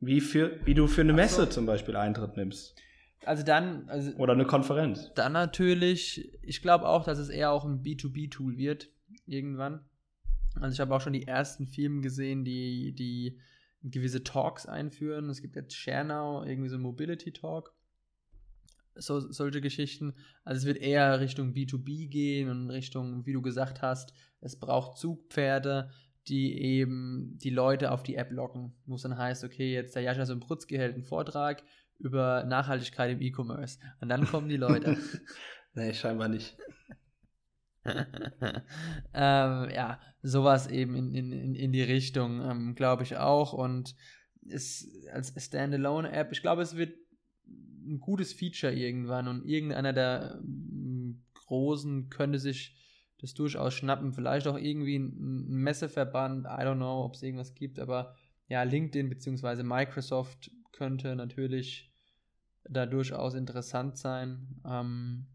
[0.00, 1.46] Wie, für, wie du für eine Messe so.
[1.46, 2.76] zum Beispiel Eintritt nimmst.
[3.24, 3.88] Also dann.
[3.88, 5.12] Also Oder eine Konferenz.
[5.14, 8.88] Dann natürlich, ich glaube auch, dass es eher auch ein B2B-Tool wird,
[9.26, 9.80] irgendwann.
[10.60, 13.38] Also ich habe auch schon die ersten Firmen gesehen, die, die
[13.82, 15.28] gewisse Talks einführen.
[15.28, 17.74] Es gibt jetzt ShareNow, irgendwie so ein Mobility Talk
[18.98, 20.14] so, solche Geschichten.
[20.44, 24.98] Also es wird eher Richtung B2B gehen und Richtung, wie du gesagt hast, es braucht
[24.98, 25.90] Zugpferde,
[26.28, 28.74] die eben die Leute auf die App locken.
[28.86, 31.62] Wo es dann heißt, okay, jetzt der Jascha Sombrutzki hält einen Vortrag
[31.98, 33.78] über Nachhaltigkeit im E-Commerce.
[34.00, 34.96] Und dann kommen die Leute.
[35.74, 36.56] nee, scheinbar nicht.
[37.84, 43.52] ähm, ja, sowas eben in, in, in die Richtung, ähm, glaube ich auch.
[43.52, 43.94] Und
[44.42, 46.94] ist als Standalone-App, ich glaube, es wird
[47.86, 52.76] ein gutes Feature irgendwann und irgendeiner der ähm, Großen könnte sich
[53.18, 54.12] das durchaus schnappen.
[54.12, 58.14] Vielleicht auch irgendwie ein, Messeverband, I don't know, ob es irgendwas gibt, aber
[58.48, 59.62] ja, LinkedIn bzw.
[59.62, 61.92] Microsoft könnte natürlich
[62.64, 64.60] da durchaus interessant sein.
[64.66, 65.26] Ähm,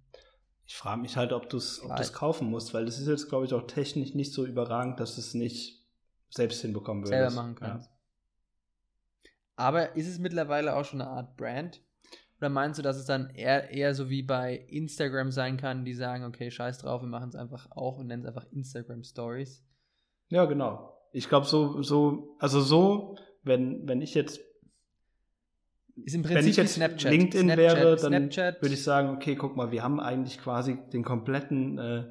[0.65, 3.53] ich frage mich halt, ob du es kaufen musst, weil das ist jetzt, glaube ich,
[3.53, 5.85] auch technisch nicht so überragend, dass du es nicht
[6.29, 7.33] selbst hinbekommen würdest.
[7.33, 7.89] Selber machen kannst.
[7.89, 7.97] Ja.
[9.57, 11.81] Aber ist es mittlerweile auch schon eine Art Brand?
[12.41, 15.93] Oder meinst du, dass es dann eher, eher so wie bei Instagram sein kann, die
[15.93, 19.63] sagen, okay, scheiß drauf, wir machen es einfach auch und nennen es einfach Instagram Stories?
[20.29, 20.97] Ja, genau.
[21.13, 24.41] Ich glaube, so, so, also so, wenn, wenn ich jetzt
[26.03, 27.11] ist im Prinzip wenn ich jetzt Snapchat.
[27.11, 31.03] LinkedIn Snapchat, wäre, dann würde ich sagen, okay, guck mal, wir haben eigentlich quasi den
[31.03, 32.05] kompletten, äh,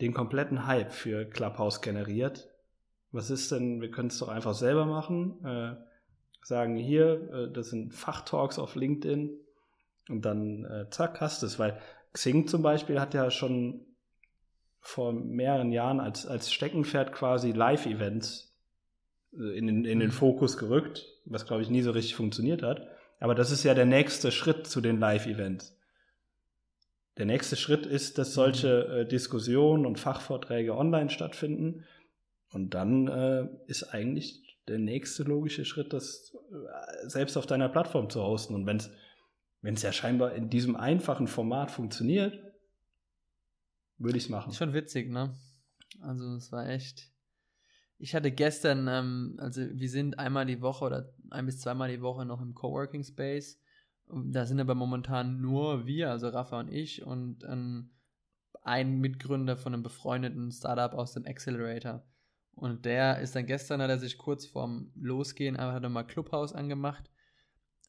[0.00, 2.48] den kompletten Hype für Clubhouse generiert.
[3.10, 5.44] Was ist denn, wir können es doch einfach selber machen.
[5.44, 5.74] Äh,
[6.42, 9.30] sagen, hier, äh, das sind Fachtalks auf LinkedIn
[10.08, 11.58] und dann äh, zack, hast du es.
[11.58, 11.78] Weil
[12.12, 13.86] Xing zum Beispiel hat ja schon
[14.80, 18.52] vor mehreren Jahren als, als Steckenpferd quasi Live-Events
[19.32, 20.12] äh, in, in, in den mhm.
[20.12, 22.88] Fokus gerückt, was glaube ich nie so richtig funktioniert hat.
[23.20, 25.78] Aber das ist ja der nächste Schritt zu den Live-Events.
[27.18, 28.96] Der nächste Schritt ist, dass solche mhm.
[28.96, 31.84] äh, Diskussionen und Fachvorträge online stattfinden.
[32.50, 38.10] Und dann äh, ist eigentlich der nächste logische Schritt, das äh, selbst auf deiner Plattform
[38.10, 38.54] zu hosten.
[38.54, 42.38] Und wenn es ja scheinbar in diesem einfachen Format funktioniert,
[43.98, 44.52] würde ich es machen.
[44.52, 45.34] Schon witzig, ne?
[46.00, 47.10] Also es war echt.
[47.98, 52.02] Ich hatte gestern, ähm, also wir sind einmal die Woche oder ein bis zweimal die
[52.02, 53.60] Woche noch im Coworking Space.
[54.08, 57.90] Da sind aber momentan nur wir, also Rafa und ich und ähm,
[58.62, 62.04] ein Mitgründer von einem befreundeten Startup aus dem Accelerator.
[62.54, 67.10] Und der ist dann gestern, hat er sich kurz vorm Losgehen einfach nochmal Clubhouse angemacht.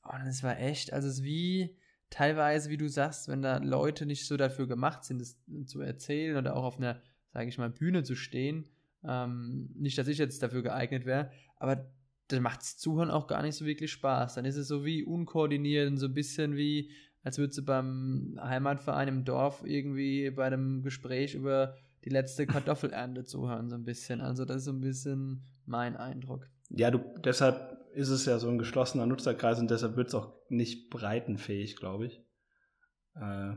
[0.03, 1.77] Und es war echt, also es ist wie
[2.09, 6.37] teilweise, wie du sagst, wenn da Leute nicht so dafür gemacht sind, das zu erzählen
[6.37, 7.01] oder auch auf einer,
[7.31, 8.69] sage ich mal, Bühne zu stehen,
[9.03, 11.91] ähm, nicht, dass ich jetzt dafür geeignet wäre, aber
[12.27, 14.35] dann macht das Zuhören auch gar nicht so wirklich Spaß.
[14.35, 16.91] Dann ist es so wie unkoordiniert und so ein bisschen wie,
[17.23, 23.25] als würdest du beim Heimatverein im Dorf irgendwie bei einem Gespräch über die letzte Kartoffelernte
[23.25, 24.21] zuhören, so ein bisschen.
[24.21, 26.49] Also das ist so ein bisschen mein Eindruck.
[26.69, 30.33] Ja, du, deshalb ist es ja so ein geschlossener Nutzerkreis und deshalb wird es auch
[30.49, 32.23] nicht breitenfähig, glaube ich.
[33.15, 33.53] Äh,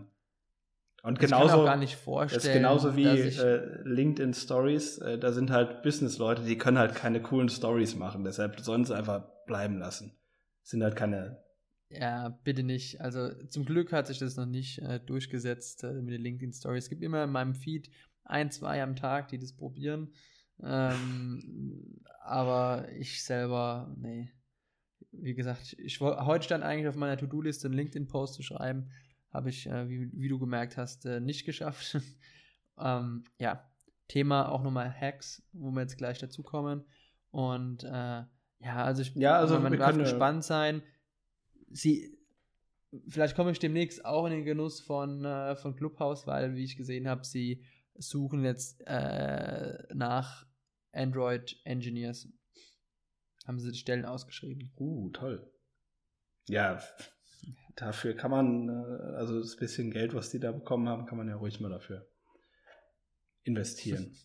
[1.02, 2.38] und genauso, ich kann auch gar nicht vorstellen.
[2.38, 4.98] Das ist genauso wie äh, LinkedIn Stories.
[4.98, 8.24] Äh, da sind halt Business-Leute, die können halt keine coolen Stories machen.
[8.24, 10.18] Deshalb sollen sie einfach bleiben lassen.
[10.62, 11.42] Sind halt keine.
[11.90, 13.00] Ja, bitte nicht.
[13.00, 16.84] Also zum Glück hat sich das noch nicht äh, durchgesetzt äh, mit den LinkedIn Stories.
[16.84, 17.88] Es gibt immer in meinem Feed
[18.26, 20.12] ein, zwei am Tag, die das probieren.
[20.62, 24.30] Ähm, aber ich selber, nee.
[25.12, 28.90] Wie gesagt, ich heute stand eigentlich auf meiner To-Do-Liste einen LinkedIn-Post zu schreiben.
[29.32, 31.98] Habe ich, äh, wie, wie, du gemerkt hast, äh, nicht geschafft.
[32.78, 33.68] ähm, ja,
[34.08, 36.84] Thema auch nochmal Hacks, wo wir jetzt gleich dazu kommen.
[37.30, 38.24] Und äh,
[38.60, 40.82] ja, also ich ja, also man darf gespannt sein.
[41.68, 42.16] Sie,
[43.08, 46.76] vielleicht komme ich demnächst auch in den Genuss von, äh, von Clubhouse, weil, wie ich
[46.76, 47.64] gesehen habe, sie
[47.98, 50.46] suchen jetzt äh, nach
[50.92, 52.28] Android Engineers.
[53.46, 54.72] Haben sie die Stellen ausgeschrieben.
[54.76, 55.50] Uh, toll.
[56.48, 56.82] Ja,
[57.76, 61.28] dafür kann man, äh, also das bisschen Geld, was die da bekommen haben, kann man
[61.28, 62.08] ja ruhig mal dafür
[63.44, 64.16] investieren.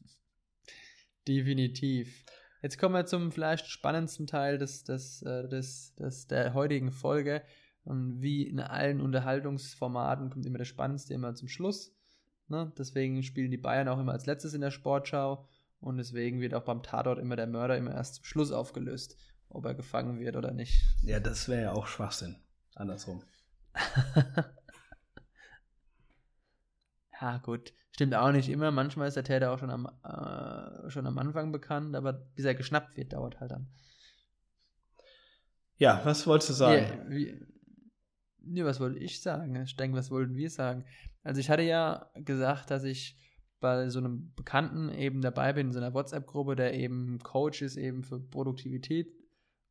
[1.28, 2.26] Definitiv.
[2.62, 7.44] Jetzt kommen wir zum vielleicht spannendsten Teil des, des, äh, des, des, der heutigen Folge.
[7.84, 11.96] Und wie in allen Unterhaltungsformaten kommt immer das Spannendste immer zum Schluss.
[12.52, 12.72] Ne?
[12.78, 15.48] Deswegen spielen die Bayern auch immer als letztes in der Sportschau
[15.80, 19.18] und deswegen wird auch beim Tatort immer der Mörder immer erst zum Schluss aufgelöst,
[19.50, 20.84] ob er gefangen wird oder nicht.
[21.02, 22.36] Ja, das wäre ja auch Schwachsinn.
[22.76, 23.24] Andersrum.
[27.22, 27.74] ja, gut.
[27.94, 28.72] Stimmt auch nicht immer.
[28.72, 32.56] Manchmal ist der Täter auch schon am, äh, schon am Anfang bekannt, aber bis er
[32.56, 33.68] geschnappt wird, dauert halt dann.
[35.78, 36.84] Ja, was wolltest du sagen?
[36.84, 37.48] Ja, wie,
[38.40, 39.56] nee, was wollte ich sagen?
[39.64, 40.86] Ich denke, was wollten wir sagen?
[41.24, 43.18] Also ich hatte ja gesagt, dass ich
[43.60, 47.78] bei so einem Bekannten eben dabei bin, in so einer WhatsApp-Gruppe, der eben Coach ist
[47.78, 49.14] eben für Produktivität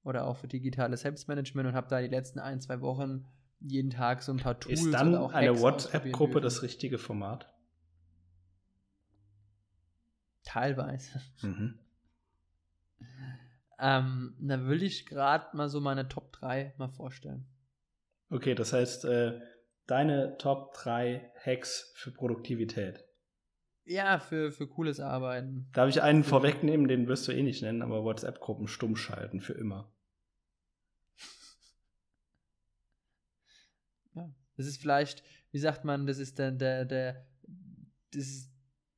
[0.05, 3.27] oder auch für digitales Selbstmanagement und habe da die letzten ein, zwei Wochen
[3.61, 4.81] jeden Tag so ein paar Tools.
[4.81, 7.53] Ist dann auch eine WhatsApp-Gruppe das richtige Format?
[10.45, 11.21] Teilweise.
[11.43, 11.79] Mhm.
[13.79, 17.45] ähm, da will ich gerade mal so meine Top 3 mal vorstellen.
[18.31, 19.41] Okay, das heißt, äh,
[19.91, 23.05] deine Top 3 Hacks für Produktivität.
[23.85, 25.69] Ja, für, für cooles Arbeiten.
[25.73, 29.55] Darf ich einen vorwegnehmen, den wirst du eh nicht nennen, aber WhatsApp-Gruppen stumm schalten für
[29.55, 29.93] immer.
[34.15, 35.23] Ja, das ist vielleicht,
[35.53, 37.27] wie sagt man, das ist der, der, der
[38.13, 38.51] das ist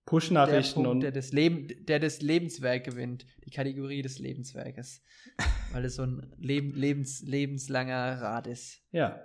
[0.07, 1.01] Push-Nachrichten und.
[1.01, 5.03] Der das, Leben, der das Lebenswerk gewinnt, die Kategorie des Lebenswerkes.
[5.73, 8.83] weil es so ein Leben, lebens, lebenslanger Rat ist.
[8.91, 9.23] Ja,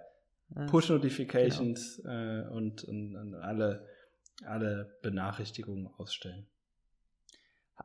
[0.53, 2.13] Push-Notifications genau.
[2.13, 3.85] äh, und, und, und, alle,
[4.45, 6.47] alle Benachrichtigungen ausstellen.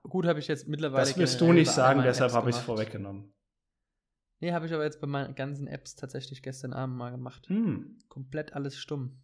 [0.04, 1.04] Gut, habe ich jetzt mittlerweile.
[1.04, 3.32] Das wirst du nicht sagen, deshalb habe ich es vorweggenommen.
[4.40, 7.48] Nee, habe ich aber jetzt bei meinen ganzen Apps tatsächlich gestern Abend mal gemacht.
[7.48, 7.98] Hm.
[8.08, 9.22] Komplett alles stumm.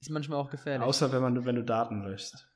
[0.00, 0.86] Ist manchmal auch gefährlich.
[0.86, 2.46] Außer wenn, man, wenn du Daten löscht.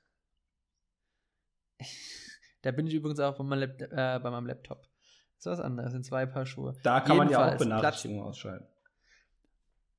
[2.62, 4.82] da bin ich übrigens auch bei meinem, Laptop, äh, bei meinem Laptop.
[5.36, 6.76] Das ist was anderes, sind zwei Paar Schuhe.
[6.84, 8.66] Da kann Jedenfalls, man ja auch Benachrichtigungen ausschalten.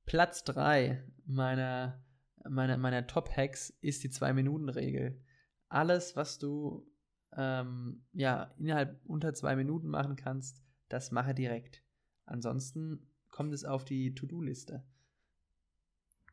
[0.06, 2.02] Platz 3 meiner,
[2.48, 5.20] meiner, meiner Top-Hacks ist die 2-Minuten-Regel.
[5.68, 6.88] Alles, was du
[7.36, 11.82] ähm, ja, innerhalb unter zwei Minuten machen kannst, das mache direkt.
[12.24, 14.84] Ansonsten kommt es auf die To-Do-Liste.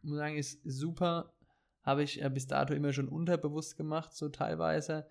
[0.01, 1.33] Muss sagen, ist super.
[1.81, 5.07] Habe ich äh, bis dato immer schon unterbewusst gemacht, so teilweise.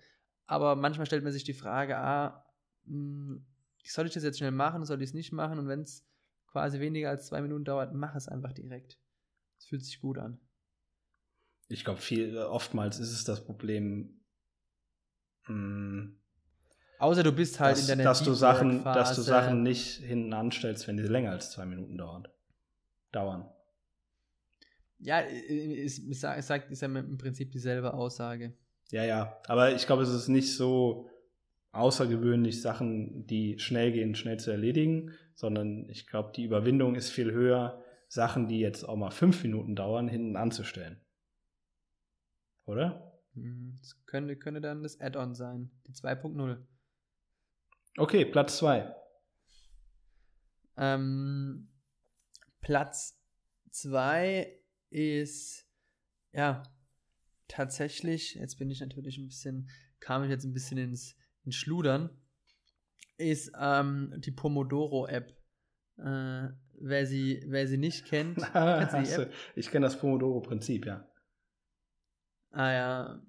[0.46, 2.44] Aber manchmal stellt man sich die Frage, ah,
[2.84, 3.46] mh, hm,
[3.84, 5.58] soll ich das jetzt schnell machen, soll ich es nicht machen?
[5.58, 6.06] Und wenn es
[6.52, 8.98] quasi weniger als zwei Minuten dauert, mach es einfach direkt.
[9.58, 10.38] Es fühlt sich gut an.
[11.68, 14.20] Ich glaube, viel oftmals ist es das Problem.
[15.46, 16.18] Mh, hm,
[16.98, 20.32] Außer du bist halt dass, in deiner dass du Sachen, dass du Sachen nicht hinten
[20.32, 22.28] anstellst, wenn die länger als zwei Minuten dauern.
[23.10, 23.50] Dauern.
[25.00, 28.52] Ja, es, es sagt, ist ja im Prinzip dieselbe Aussage.
[28.92, 29.36] Ja, ja.
[29.48, 31.10] Aber ich glaube, es ist nicht so
[31.72, 37.32] außergewöhnlich, Sachen, die schnell gehen, schnell zu erledigen, sondern ich glaube, die Überwindung ist viel
[37.32, 41.00] höher, Sachen, die jetzt auch mal fünf Minuten dauern, hinten anzustellen.
[42.66, 43.20] Oder?
[43.34, 46.58] Hm, das könnte, könnte dann das Add-on sein, die 2.0.
[47.96, 48.94] Okay, Platz 2.
[50.76, 51.68] Ähm,
[52.60, 53.18] Platz
[53.70, 54.58] zwei
[54.90, 55.66] ist,
[56.32, 56.62] ja,
[57.48, 59.68] tatsächlich, jetzt bin ich natürlich ein bisschen,
[60.00, 62.10] kam ich jetzt ein bisschen ins, ins Schludern,
[63.22, 65.30] ist ähm, die Pomodoro-App.
[65.98, 66.48] Äh,
[66.78, 71.08] wer, sie, wer sie nicht kennt, kennt sie ich kenne das Pomodoro-Prinzip, ja.
[72.50, 73.22] Ah ja.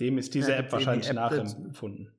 [0.00, 2.12] Dem ist diese ja, App wahrscheinlich die App nachempfunden.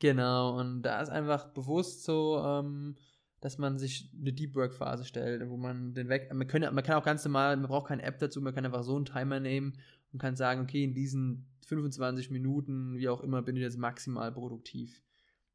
[0.00, 2.96] Genau, und da ist einfach bewusst so, ähm,
[3.40, 6.84] dass man sich eine Deep Work Phase stellt, wo man den weg, man, können, man
[6.84, 9.40] kann auch ganz normal, man braucht keine App dazu, man kann einfach so einen Timer
[9.40, 9.78] nehmen
[10.12, 14.32] und kann sagen, okay, in diesen 25 Minuten, wie auch immer, bin ich jetzt maximal
[14.32, 15.02] produktiv.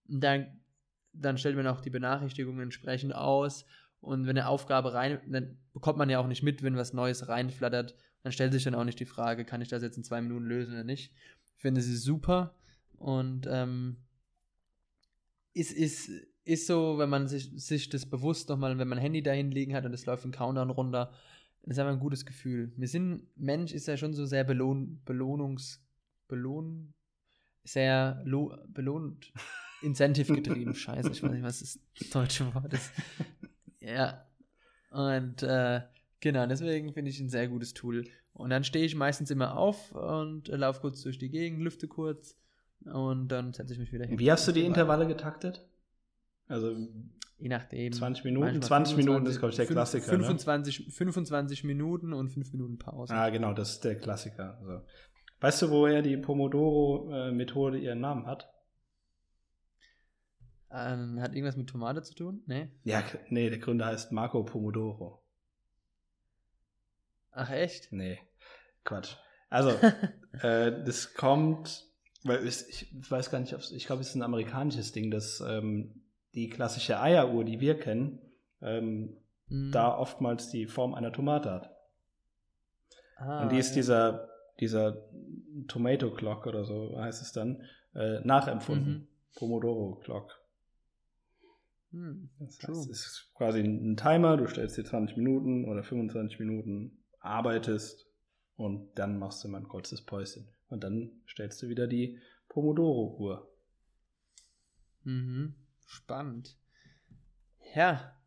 [0.07, 0.59] Dann,
[1.13, 3.65] dann stellt man auch die Benachrichtigungen entsprechend aus
[4.03, 7.29] und wenn eine Aufgabe rein, dann bekommt man ja auch nicht mit, wenn was Neues
[7.29, 10.21] reinflattert, dann stellt sich dann auch nicht die Frage, kann ich das jetzt in zwei
[10.21, 11.13] Minuten lösen oder nicht.
[11.55, 12.53] Ich finde sie super
[12.97, 13.97] und ähm,
[15.53, 16.09] ist, ist,
[16.43, 19.73] ist so, wenn man sich, sich das bewusst nochmal, wenn man ein Handy dahin liegen
[19.73, 21.13] hat und es läuft ein Countdown runter,
[21.63, 22.73] ist einfach ein gutes Gefühl.
[22.75, 25.81] Wir sind, Mensch ist ja schon so sehr belohn, Belohnungs,
[26.27, 26.93] Belohn,
[27.63, 29.31] sehr lo, belohnt,
[29.83, 30.73] Incentive getrieben.
[30.73, 31.79] Scheiße, ich weiß nicht, was das
[32.11, 32.91] deutsche Wort ist.
[33.79, 34.25] Ja.
[34.89, 35.81] Und äh,
[36.19, 38.05] genau, deswegen finde ich ein sehr gutes Tool.
[38.33, 41.87] Und dann stehe ich meistens immer auf und äh, laufe kurz durch die Gegend, lüfte
[41.87, 42.37] kurz
[42.85, 44.19] und dann setze ich mich wieder hin.
[44.19, 45.65] Wie hast du die Intervalle getaktet?
[46.47, 46.75] Also
[47.37, 47.93] je nachdem.
[47.93, 50.05] 20 Minuten, 20 Minuten ist, glaube ich, der Klassiker.
[50.05, 50.91] 25, ne?
[50.91, 53.13] 25 Minuten und 5 Minuten Pause.
[53.13, 54.57] Ah, genau, das ist der Klassiker.
[54.59, 54.81] Also.
[55.39, 58.52] Weißt du, woher die Pomodoro-Methode ihren Namen hat?
[60.75, 62.41] Ähm, hat irgendwas mit Tomate zu tun?
[62.47, 62.67] Nee?
[62.83, 65.21] Ja, nee, der Gründer heißt Marco Pomodoro.
[67.31, 67.91] Ach, echt?
[67.91, 68.19] Nee,
[68.83, 69.15] Quatsch.
[69.49, 69.69] Also,
[70.41, 71.85] äh, das kommt,
[72.23, 76.01] weil ich, ich weiß gar nicht, ich glaube, es ist ein amerikanisches Ding, dass ähm,
[76.33, 78.19] die klassische Eieruhr, die wir kennen,
[78.61, 79.17] ähm,
[79.49, 79.71] mm.
[79.71, 81.75] da oftmals die Form einer Tomate hat.
[83.17, 83.75] Ah, Und die ist ja.
[83.75, 85.07] dieser, dieser
[85.67, 87.61] Tomato Clock oder so heißt es dann,
[87.93, 88.93] äh, nachempfunden.
[88.93, 89.07] Mhm.
[89.35, 90.42] Pomodoro Clock.
[91.93, 96.39] Hm, das heißt, es ist quasi ein Timer, du stellst dir 20 Minuten oder 25
[96.39, 98.07] Minuten, arbeitest
[98.55, 100.49] und dann machst du mal ein kurzes Päuschen.
[100.69, 102.19] Und dann stellst du wieder die
[102.49, 103.47] Pomodoro-Uhr.
[105.03, 105.53] Mhm.
[105.85, 106.57] Spannend.
[107.75, 108.19] Ja,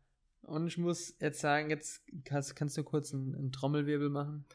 [0.43, 4.45] und ich muss jetzt sagen, jetzt kannst, kannst du kurz einen, einen Trommelwirbel machen?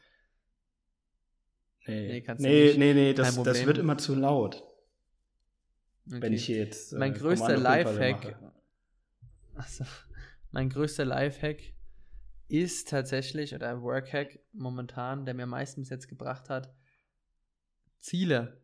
[1.85, 2.77] Nee, nee, kannst nee, nicht.
[2.79, 4.63] nee, nee das, das wird immer zu laut.
[6.07, 6.21] Okay.
[6.21, 6.93] Wenn ich hier jetzt.
[6.93, 8.39] Äh, mein größter Lifehack.
[9.55, 9.85] Achso,
[10.51, 11.73] mein größter Lifehack
[12.47, 16.73] ist tatsächlich, oder Workhack momentan, der mir meistens jetzt gebracht hat,
[17.99, 18.61] Ziele,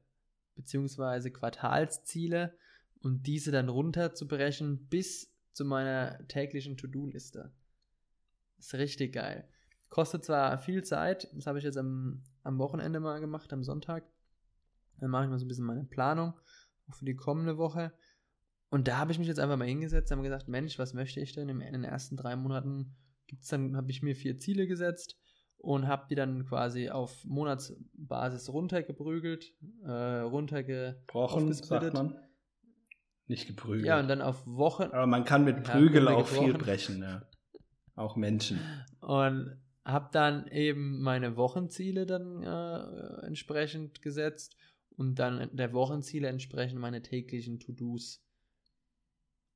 [0.56, 2.58] beziehungsweise Quartalsziele
[3.02, 7.52] und diese dann runterzubrechen bis zu meiner täglichen To-Do-Liste.
[8.58, 9.48] Ist richtig geil.
[9.90, 14.04] Kostet zwar viel Zeit, das habe ich jetzt am, am Wochenende mal gemacht, am Sonntag.
[14.98, 16.34] Dann mache ich mal so ein bisschen meine Planung,
[16.92, 17.94] für die kommende Woche.
[18.70, 21.34] Und da habe ich mich jetzt einfach mal hingesetzt, habe gesagt, Mensch, was möchte ich
[21.34, 21.50] denn?
[21.50, 22.96] In den ersten drei Monaten
[23.28, 25.18] gibt's dann, habe ich mir vier Ziele gesetzt
[25.58, 29.54] und habe die dann quasi auf Monatsbasis runtergeprügelt,
[29.84, 32.16] äh, runtergebrochen, sagt man.
[33.28, 33.86] Nicht geprügelt.
[33.86, 34.84] Ja, und dann auf Wochen.
[34.84, 37.24] Aber man kann mit Prügel ja, auch viel brechen, ja.
[37.96, 38.60] Auch Menschen.
[39.02, 44.56] Und habe dann eben meine Wochenziele dann äh, entsprechend gesetzt
[44.96, 48.24] und dann der Wochenziele entsprechend meine täglichen To-Dos.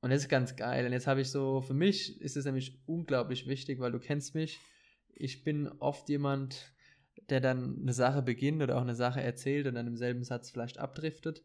[0.04, 0.84] Und das ist ganz geil.
[0.84, 4.34] Und jetzt habe ich so, für mich ist es nämlich unglaublich wichtig, weil du kennst
[4.34, 4.60] mich.
[5.08, 6.74] Ich bin oft jemand,
[7.30, 10.50] der dann eine Sache beginnt oder auch eine Sache erzählt und dann im selben Satz
[10.50, 11.42] vielleicht abdriftet.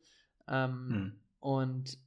[0.50, 1.20] Ähm, hm.
[1.40, 1.98] Und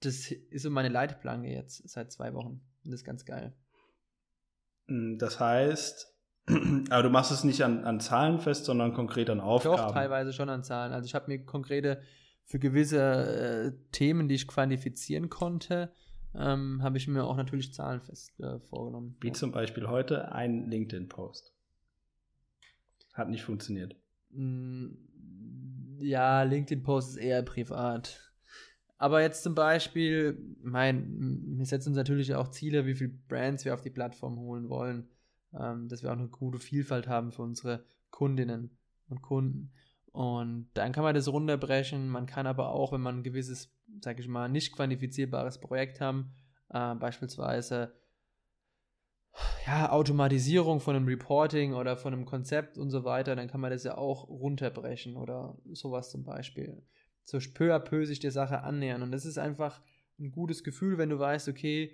[0.00, 2.62] das ist so meine Leitplanke jetzt seit zwei Wochen.
[2.82, 3.52] Und das ist ganz geil.
[4.88, 6.10] Hm, das heißt,
[6.88, 9.76] aber du machst es nicht an, an Zahlen fest, sondern konkret an Aufgaben.
[9.76, 10.94] Doch, teilweise schon an Zahlen.
[10.94, 12.00] Also ich habe mir konkrete,
[12.44, 15.92] für gewisse äh, Themen, die ich quantifizieren konnte,
[16.34, 19.16] ähm, habe ich mir auch natürlich zahlenfest äh, vorgenommen.
[19.20, 19.32] Wie ja.
[19.34, 21.54] zum Beispiel heute ein LinkedIn-Post.
[23.12, 23.96] Hat nicht funktioniert.
[24.32, 24.98] Hm,
[25.98, 28.20] ja, LinkedIn-Post ist eher privat.
[28.98, 33.74] Aber jetzt zum Beispiel, mein, wir setzen uns natürlich auch Ziele, wie viele Brands wir
[33.74, 35.08] auf die Plattform holen wollen,
[35.52, 38.76] ähm, dass wir auch eine gute Vielfalt haben für unsere Kundinnen
[39.08, 39.72] und Kunden.
[40.14, 42.08] Und dann kann man das runterbrechen.
[42.08, 46.32] Man kann aber auch, wenn man ein gewisses, sag ich mal, nicht quantifizierbares Projekt haben,
[46.68, 47.92] äh, beispielsweise
[49.66, 53.72] ja, Automatisierung von einem Reporting oder von einem Konzept und so weiter, dann kann man
[53.72, 56.80] das ja auch runterbrechen oder sowas zum Beispiel
[57.24, 59.02] so peu à peu sich der Sache annähern.
[59.02, 59.80] Und das ist einfach
[60.20, 61.92] ein gutes Gefühl, wenn du weißt, okay,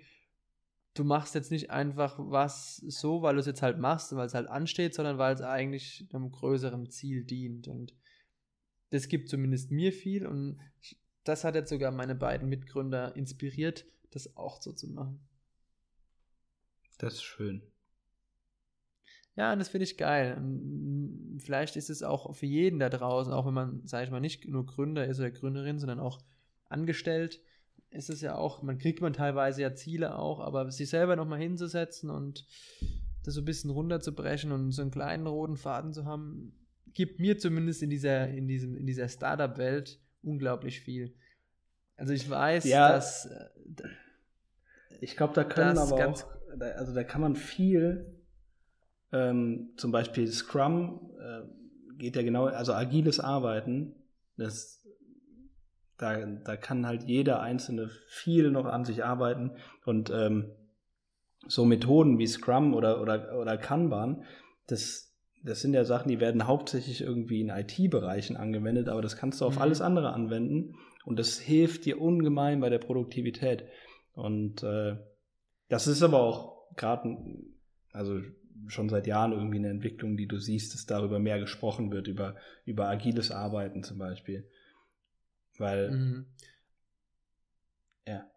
[0.93, 4.35] du machst jetzt nicht einfach was so, weil du es jetzt halt machst, weil es
[4.35, 7.67] halt ansteht, sondern weil es eigentlich einem größeren Ziel dient.
[7.67, 7.95] Und
[8.91, 10.59] das gibt zumindest mir viel und
[11.23, 15.19] das hat jetzt sogar meine beiden Mitgründer inspiriert, das auch so zu machen.
[16.97, 17.63] Das ist schön.
[19.35, 20.35] Ja, und das finde ich geil.
[20.37, 24.19] Und vielleicht ist es auch für jeden da draußen, auch wenn man, sage ich mal,
[24.19, 26.19] nicht nur Gründer ist oder Gründerin, sondern auch
[26.65, 27.41] angestellt,
[27.89, 31.39] ist es ja auch, man kriegt man teilweise ja Ziele auch, aber sich selber nochmal
[31.39, 32.45] hinzusetzen und
[33.23, 36.53] das so ein bisschen runterzubrechen und so einen kleinen roten Faden zu haben,
[36.93, 41.13] gibt mir zumindest in dieser, in diesem, in dieser Startup-Welt unglaublich viel.
[41.97, 43.25] Also ich weiß, ja, dass.
[43.25, 43.49] Äh,
[44.99, 46.23] ich glaube, da können aber auch,
[46.59, 48.05] also da kann man viel,
[49.11, 53.95] ähm, zum Beispiel Scrum äh, geht ja genau, also agiles Arbeiten,
[54.37, 54.81] das
[56.01, 59.51] da, da kann halt jeder Einzelne viel noch an sich arbeiten
[59.85, 60.51] und ähm,
[61.47, 64.23] so Methoden wie Scrum oder, oder, oder Kanban,
[64.67, 65.10] das,
[65.43, 69.45] das sind ja Sachen, die werden hauptsächlich irgendwie in IT-Bereichen angewendet, aber das kannst du
[69.45, 69.61] auf mhm.
[69.61, 70.75] alles andere anwenden
[71.05, 73.65] und das hilft dir ungemein bei der Produktivität.
[74.13, 74.97] Und äh,
[75.69, 77.17] das ist aber auch gerade,
[77.91, 78.21] also
[78.67, 82.35] schon seit Jahren irgendwie eine Entwicklung, die du siehst, dass darüber mehr gesprochen wird, über,
[82.65, 84.47] über agiles Arbeiten zum Beispiel.
[85.57, 86.25] Weil, mhm.
[88.07, 88.30] ja.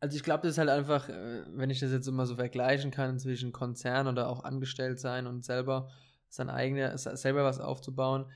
[0.00, 2.90] Also ich glaube, das ist halt einfach, äh, wenn ich das jetzt immer so vergleichen
[2.90, 5.90] kann zwischen Konzern oder auch angestellt sein und selber
[6.28, 8.26] sein eigenes, selber was aufzubauen.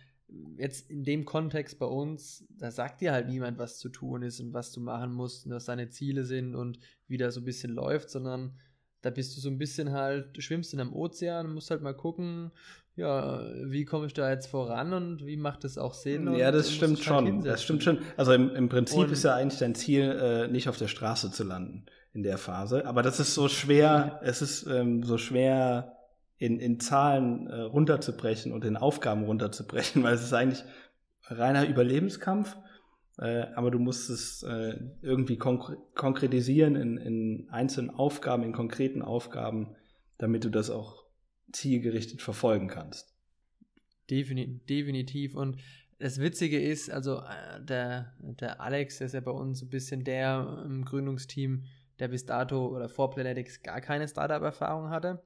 [0.57, 4.41] Jetzt in dem Kontext bei uns, da sagt dir halt niemand, was zu tun ist
[4.41, 7.45] und was du machen musst und was deine Ziele sind und wie das so ein
[7.45, 8.59] bisschen läuft, sondern
[9.03, 11.95] da bist du so ein bisschen halt, du schwimmst in einem Ozean, musst halt mal
[11.95, 12.51] gucken,
[12.95, 16.35] ja, wie komme ich da jetzt voran und wie macht es auch Sinn?
[16.35, 17.25] Ja, das stimmt schon.
[17.25, 17.51] Hinsetzen.
[17.51, 17.99] Das stimmt schon.
[18.17, 21.31] Also im, im Prinzip und ist ja eigentlich dein Ziel, äh, nicht auf der Straße
[21.31, 22.87] zu landen in der Phase.
[22.87, 25.97] Aber das ist so schwer, es ist ähm, so schwer
[26.37, 30.65] in, in Zahlen äh, runterzubrechen und in Aufgaben runterzubrechen, weil es ist eigentlich
[31.25, 32.57] reiner Überlebenskampf.
[33.19, 39.01] Äh, aber du musst es äh, irgendwie konk konkretisieren in, in einzelnen Aufgaben, in konkreten
[39.03, 39.77] Aufgaben,
[40.19, 41.02] damit du das auch
[41.53, 43.15] zielgerichtet verfolgen kannst.
[44.11, 45.35] Definitiv.
[45.35, 45.57] Und
[45.99, 50.05] das Witzige ist, also äh, der, der Alex, der ist ja bei uns ein bisschen
[50.05, 51.65] der im Gründungsteam,
[51.99, 55.23] der bis dato oder vor Planetics gar keine Startup-Erfahrung hatte.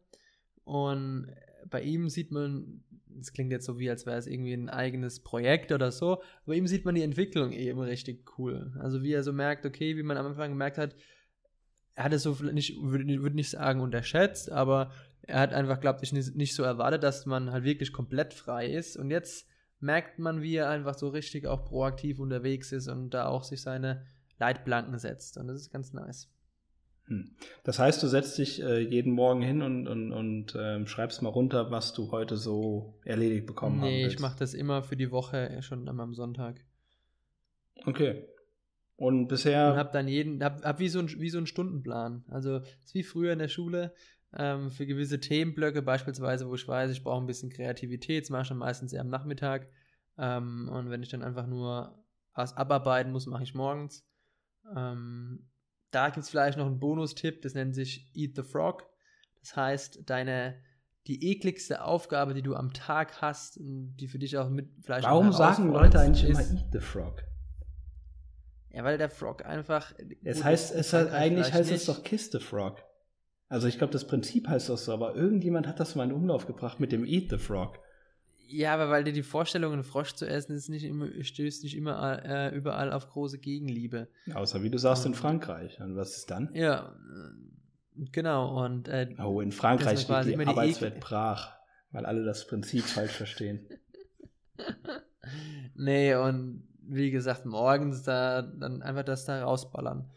[0.65, 1.33] Und
[1.71, 5.21] bei ihm sieht man, das klingt jetzt so wie, als wäre es irgendwie ein eigenes
[5.21, 8.73] Projekt oder so, bei ihm sieht man die Entwicklung eben richtig cool.
[8.79, 10.95] Also wie er so merkt, okay, wie man am Anfang gemerkt hat,
[11.95, 14.93] er hat es so nicht, würde würd nicht sagen unterschätzt, aber
[15.27, 18.97] er hat einfach, glaube ich, nicht, so erwartet, dass man halt wirklich komplett frei ist.
[18.97, 19.49] Und jetzt
[19.81, 23.61] merkt man, wie er einfach so richtig auch proaktiv unterwegs ist und da auch sich
[23.61, 24.07] seine
[24.39, 25.37] Leitplanken setzt.
[25.37, 26.31] Und das ist ganz nice.
[27.07, 27.31] Hm.
[27.65, 31.29] Das heißt, du setzt dich äh, jeden Morgen hin und, und, und ähm, schreibst mal
[31.29, 33.89] runter, was du heute so erledigt bekommen hast.
[33.89, 36.65] Nee, ich mache das immer für die Woche schon am Sonntag.
[37.85, 38.25] Okay.
[38.97, 39.73] Und bisher.
[39.73, 42.25] Und hab dann jeden, hab, hab wie so ein, wie so ein Stundenplan.
[42.29, 43.93] Also, ist wie früher in der Schule
[44.37, 48.43] ähm, für gewisse Themenblöcke, beispielsweise, wo ich weiß, ich brauche ein bisschen Kreativität, das mache
[48.43, 49.69] ich dann meistens eher am Nachmittag.
[50.19, 54.07] Ähm, und wenn ich dann einfach nur was abarbeiten muss, mache ich morgens.
[54.75, 55.49] Ähm,
[55.91, 58.87] da gibt es vielleicht noch einen Bonustipp, das nennt sich Eat the Frog.
[59.41, 60.57] Das heißt, deine
[61.07, 65.33] die ekligste Aufgabe, die du am Tag hast, die für dich auch mit vielleicht Warum
[65.33, 67.23] sagen Leute eigentlich ist, immer Eat the Frog?
[68.71, 69.95] Ja, weil der Frog einfach.
[70.23, 71.81] Es heißt, es hat, eigentlich heißt nicht.
[71.81, 72.83] es doch Kiss the Frog.
[73.49, 76.47] Also ich glaube, das Prinzip heißt das so, aber irgendjemand hat das mal in Umlauf
[76.47, 77.79] gebracht mit dem Eat the Frog.
[78.49, 81.77] Ja, aber weil dir die Vorstellung, einen Frosch zu essen, ist nicht immer, stößt nicht
[81.77, 84.09] immer äh, überall auf große Gegenliebe.
[84.33, 85.81] Außer wie du sagst in Frankreich.
[85.81, 86.51] Und was ist dann?
[86.55, 86.97] Ja,
[88.13, 88.65] genau.
[88.65, 91.57] Und, äh, oh, in Frankreich liegt die Arbeitswelt brach,
[91.91, 93.69] weil alle das Prinzip falsch verstehen.
[95.75, 100.09] nee, und wie gesagt, morgens da dann einfach das da rausballern.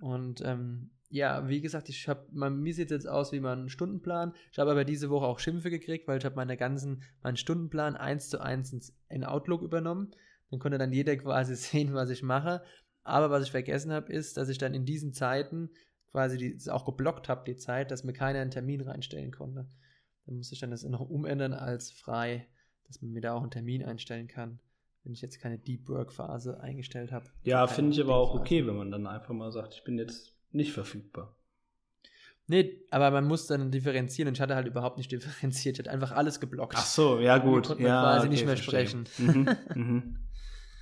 [0.00, 4.34] Und ähm, ja, wie gesagt, ich habe, mir sieht jetzt aus wie mein Stundenplan.
[4.52, 7.96] Ich habe aber diese Woche auch Schimpfe gekriegt, weil ich habe meine ganzen, meinen Stundenplan
[7.96, 10.10] eins zu eins in Outlook übernommen.
[10.50, 12.62] Dann konnte dann jeder quasi sehen, was ich mache.
[13.04, 15.70] Aber was ich vergessen habe, ist, dass ich dann in diesen Zeiten
[16.10, 19.66] quasi die, auch geblockt habe, die Zeit, dass mir keiner einen Termin reinstellen konnte.
[20.26, 22.46] Dann musste ich dann das noch umändern als frei,
[22.86, 24.60] dass man mir da auch einen Termin einstellen kann,
[25.04, 27.30] wenn ich jetzt keine Deep Work Phase eingestellt habe.
[27.44, 30.37] Ja, finde ich aber auch okay, wenn man dann einfach mal sagt, ich bin jetzt
[30.52, 31.34] nicht verfügbar.
[32.46, 35.76] Nee, aber man muss dann differenzieren und ich hatte halt überhaupt nicht differenziert.
[35.76, 36.74] Ich hatte einfach alles geblockt.
[36.76, 37.70] Ach so, ja gut.
[37.70, 38.86] Und ja, quasi okay, nicht mehr verstehe.
[38.86, 39.08] sprechen.
[39.18, 40.16] Mhm, mhm.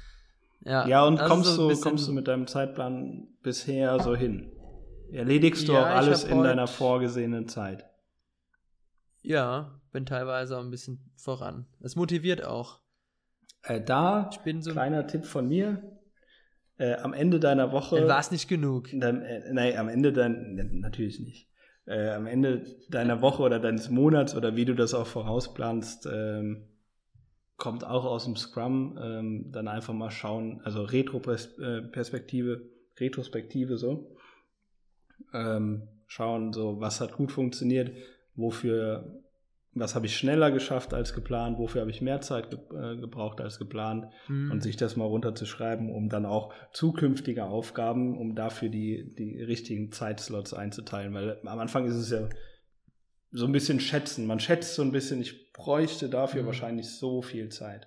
[0.65, 4.53] ja, ja, und also kommst, so du, kommst du mit deinem Zeitplan bisher so hin?
[5.13, 7.85] erledigst du ja, auch alles in deiner vorgesehenen Zeit.
[9.23, 11.67] Ja, bin teilweise auch ein bisschen voran.
[11.81, 12.81] Es motiviert auch.
[13.63, 15.96] Äh, da, ich bin so kleiner Tipp von mir.
[16.79, 18.07] Äh, am Ende deiner Woche.
[18.07, 18.89] War es nicht genug?
[18.93, 21.49] Dann, äh, nein, am Ende dann, natürlich nicht.
[21.87, 26.67] Äh, am Ende deiner Woche oder deines Monats oder wie du das auch vorausplanst, ähm,
[27.57, 28.99] kommt auch aus dem Scrum.
[29.01, 32.63] Ähm, dann einfach mal schauen, also Retro-Perspektive,
[32.99, 34.17] Retrospektive so.
[35.33, 37.91] Ähm, schauen, so was hat gut funktioniert,
[38.35, 39.23] wofür
[39.79, 43.41] was habe ich schneller geschafft als geplant, wofür habe ich mehr Zeit ge äh, gebraucht
[43.41, 44.51] als geplant mhm.
[44.51, 49.93] und sich das mal runterzuschreiben, um dann auch zukünftige Aufgaben, um dafür die, die richtigen
[49.93, 51.13] Zeitslots einzuteilen.
[51.13, 52.29] Weil am Anfang ist es ja
[53.33, 54.27] so ein bisschen schätzen.
[54.27, 56.47] Man schätzt so ein bisschen, ich bräuchte dafür mhm.
[56.47, 57.87] wahrscheinlich so viel Zeit.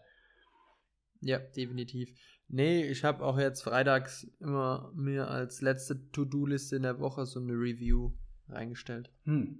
[1.21, 2.09] Ja, definitiv.
[2.47, 7.39] Nee, ich habe auch jetzt freitags immer mir als letzte To-Do-Liste in der Woche so
[7.39, 8.13] eine Review
[8.47, 9.11] reingestellt.
[9.25, 9.59] Hm.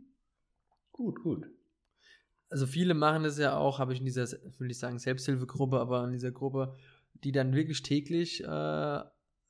[0.92, 1.46] Gut, gut
[2.50, 4.28] also viele machen das ja auch, habe ich in dieser,
[4.58, 6.76] will ich sagen, Selbsthilfegruppe, aber in dieser Gruppe,
[7.24, 9.00] die dann wirklich täglich äh,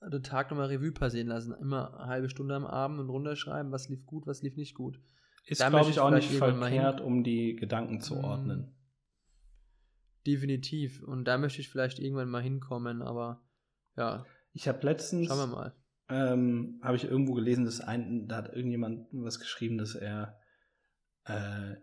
[0.01, 1.53] den Tag nochmal Revue passieren lassen.
[1.53, 4.99] Immer eine halbe Stunde am Abend und runterschreiben, was lief gut, was lief nicht gut.
[5.45, 8.23] Ist, glaube ich, auch nicht verkehrt, um die Gedanken zu mhm.
[8.23, 8.75] ordnen.
[10.27, 11.01] Definitiv.
[11.03, 13.41] Und da möchte ich vielleicht irgendwann mal hinkommen, aber
[13.97, 14.25] ja.
[14.53, 15.27] Ich habe letztens.
[15.27, 15.75] Schauen wir mal.
[16.09, 20.39] Ähm, habe ich irgendwo gelesen, dass ein, da hat irgendjemand was geschrieben, dass er
[21.25, 21.75] äh,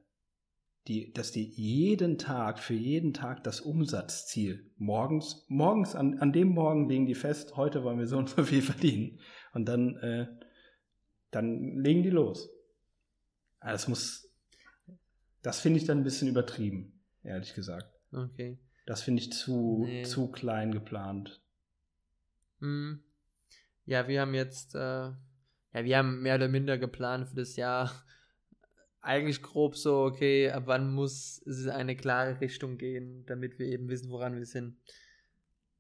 [0.89, 6.49] die, dass die jeden Tag, für jeden Tag das Umsatzziel morgens, morgens an, an dem
[6.49, 9.18] Morgen legen die fest, heute wollen wir so und so viel verdienen.
[9.53, 10.26] Und dann, äh,
[11.30, 12.51] dann legen die los.
[13.61, 14.32] Das muss,
[15.43, 17.91] das finde ich dann ein bisschen übertrieben, ehrlich gesagt.
[18.12, 18.59] Okay.
[18.87, 20.05] Das finde ich zu, nee.
[20.05, 21.41] zu klein geplant.
[22.61, 23.03] Hm.
[23.87, 25.16] Ja, wir haben jetzt, äh, ja,
[25.72, 27.91] wir haben mehr oder minder geplant für das Jahr
[29.07, 33.67] eigentlich grob so, okay, ab wann muss es in eine klare Richtung gehen, damit wir
[33.67, 34.77] eben wissen, woran wir sind.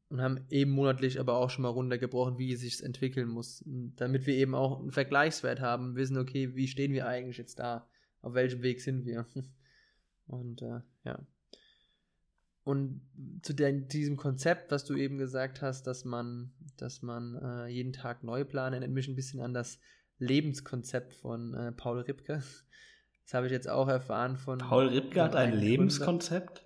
[0.08, 3.64] Und haben eben monatlich aber auch schon mal runtergebrochen, wie es sich entwickeln muss.
[3.96, 7.88] Damit wir eben auch einen Vergleichswert haben, wissen, okay, wie stehen wir eigentlich jetzt da?
[8.22, 9.26] Auf welchem Weg sind wir?
[10.28, 11.26] Und äh, ja.
[12.62, 13.00] Und
[13.42, 17.92] zu den, diesem Konzept, was du eben gesagt hast, dass man, dass man äh, jeden
[17.92, 19.80] Tag neu planen, erinnert mich ein bisschen an das
[20.18, 22.42] Lebenskonzept von äh, Paul Ripke.
[23.26, 24.58] Das habe ich jetzt auch erfahren von.
[24.58, 26.64] Paul hat ein Lebenskonzept?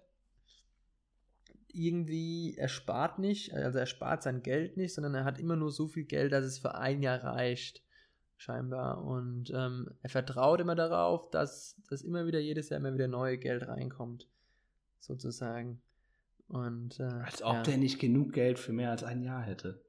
[1.72, 5.70] Irgendwie, er spart nicht, also er spart sein Geld nicht, sondern er hat immer nur
[5.70, 7.82] so viel Geld, dass es für ein Jahr reicht,
[8.36, 9.02] scheinbar.
[9.02, 13.38] Und ähm, er vertraut immer darauf, dass, dass immer wieder jedes Jahr immer wieder neue
[13.38, 14.28] Geld reinkommt,
[14.98, 15.80] sozusagen.
[16.46, 17.62] Und, äh, als ob ja.
[17.62, 19.82] der nicht genug Geld für mehr als ein Jahr hätte.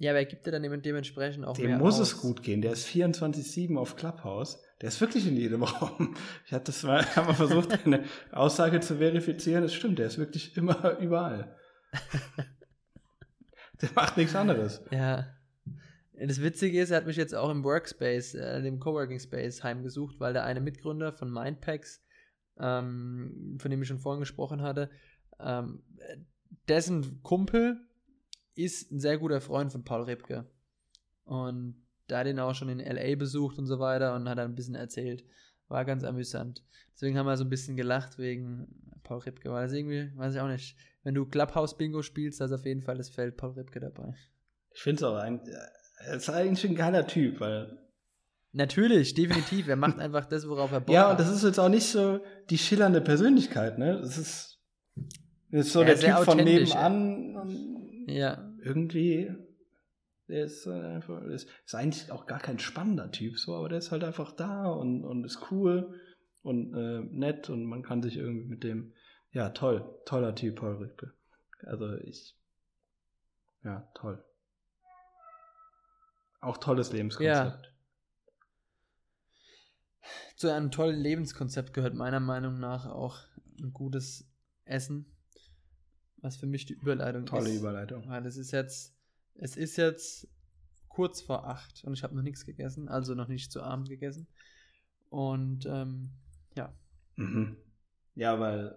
[0.00, 2.14] Ja, aber er gibt ja dann dementsprechend auch Dem mehr muss aus.
[2.14, 2.62] es gut gehen.
[2.62, 4.58] Der ist 24-7 auf Clubhouse.
[4.80, 6.14] Der ist wirklich in jedem Raum.
[6.46, 9.62] Ich hatte das mal, habe mal versucht, eine Aussage zu verifizieren.
[9.62, 11.54] Das stimmt, der ist wirklich immer überall.
[13.82, 14.82] der macht nichts anderes.
[14.90, 15.26] Ja.
[16.14, 20.18] Das Witzige ist, er hat mich jetzt auch im Workspace, äh, dem Coworking Space heimgesucht,
[20.18, 22.02] weil der eine Mitgründer von Mindpacks,
[22.58, 24.88] ähm, von dem ich schon vorhin gesprochen hatte,
[25.38, 25.82] ähm,
[26.70, 27.86] dessen Kumpel
[28.64, 30.46] ist ein sehr guter Freund von Paul Rebke.
[31.24, 34.54] Und da hat ihn auch schon in LA besucht und so weiter und hat ein
[34.54, 35.24] bisschen erzählt.
[35.68, 36.64] War ganz amüsant.
[36.94, 38.66] Deswegen haben wir so ein bisschen gelacht wegen
[39.04, 42.46] Paul Ripke, weil das irgendwie, weiß ich auch nicht, wenn du Clubhouse Bingo spielst, da
[42.46, 44.14] ist auf jeden Fall das Feld Paul Ripke dabei.
[44.72, 45.40] Ich finde es auch ein,
[46.04, 47.78] er ist eigentlich ein geiler Typ, weil.
[48.52, 49.68] Natürlich, definitiv.
[49.68, 52.20] Er macht einfach das, worauf er Bock Ja, und das ist jetzt auch nicht so
[52.50, 54.00] die schillernde Persönlichkeit, ne?
[54.00, 54.60] Das ist,
[55.50, 58.06] das ist so der Typ von nebenan.
[58.08, 58.49] Ja.
[58.62, 59.34] Irgendwie
[60.30, 63.78] der ist äh, einfach, ist, ist eigentlich auch gar kein spannender Typ, so, aber der
[63.78, 66.00] ist halt einfach da und, und ist cool
[66.42, 68.94] und äh, nett und man kann sich irgendwie mit dem,
[69.32, 71.12] ja, toll, toller Typ, Paul Rüttke.
[71.64, 72.36] Also ich,
[73.64, 74.24] ja, toll.
[76.40, 77.66] Auch tolles Lebenskonzept.
[77.66, 77.70] Ja.
[80.36, 83.18] Zu einem tollen Lebenskonzept gehört meiner Meinung nach auch
[83.60, 84.26] ein gutes
[84.64, 85.12] Essen,
[86.22, 87.46] was für mich die Überleitung Tolle ist.
[87.48, 88.08] Tolle Überleitung.
[88.08, 88.94] Weil es ist jetzt
[89.40, 90.28] es ist jetzt
[90.88, 94.26] kurz vor acht und ich habe noch nichts gegessen, also noch nicht zu Abend gegessen.
[95.08, 96.10] Und ähm,
[96.54, 96.74] ja.
[97.16, 97.56] Mhm.
[98.14, 98.76] Ja, weil,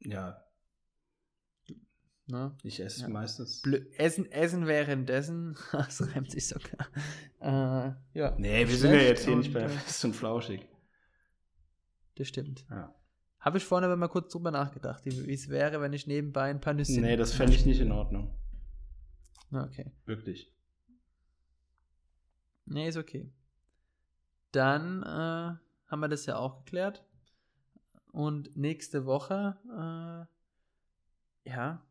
[0.00, 0.44] ja.
[2.26, 2.56] Na?
[2.62, 3.08] Ich esse ja.
[3.08, 3.62] meistens.
[3.62, 6.88] Blö essen, essen währenddessen, das reimt sich sogar.
[7.40, 8.36] Äh, ja.
[8.38, 10.68] Nee, wir sind ja jetzt hier nicht bei Fest und Flauschig.
[12.16, 12.66] Das stimmt.
[12.68, 12.94] Ja.
[13.40, 16.60] Habe ich vorhin aber mal kurz drüber nachgedacht, wie es wäre, wenn ich nebenbei ein
[16.60, 17.00] paar Nüsse.
[17.00, 18.34] Nee, das fände ich nicht in Ordnung.
[19.52, 19.92] Okay.
[20.06, 20.52] Wirklich.
[22.66, 23.30] Nee, ist okay.
[24.52, 27.04] Dann äh, haben wir das ja auch geklärt.
[28.12, 31.86] Und nächste Woche, äh, ja,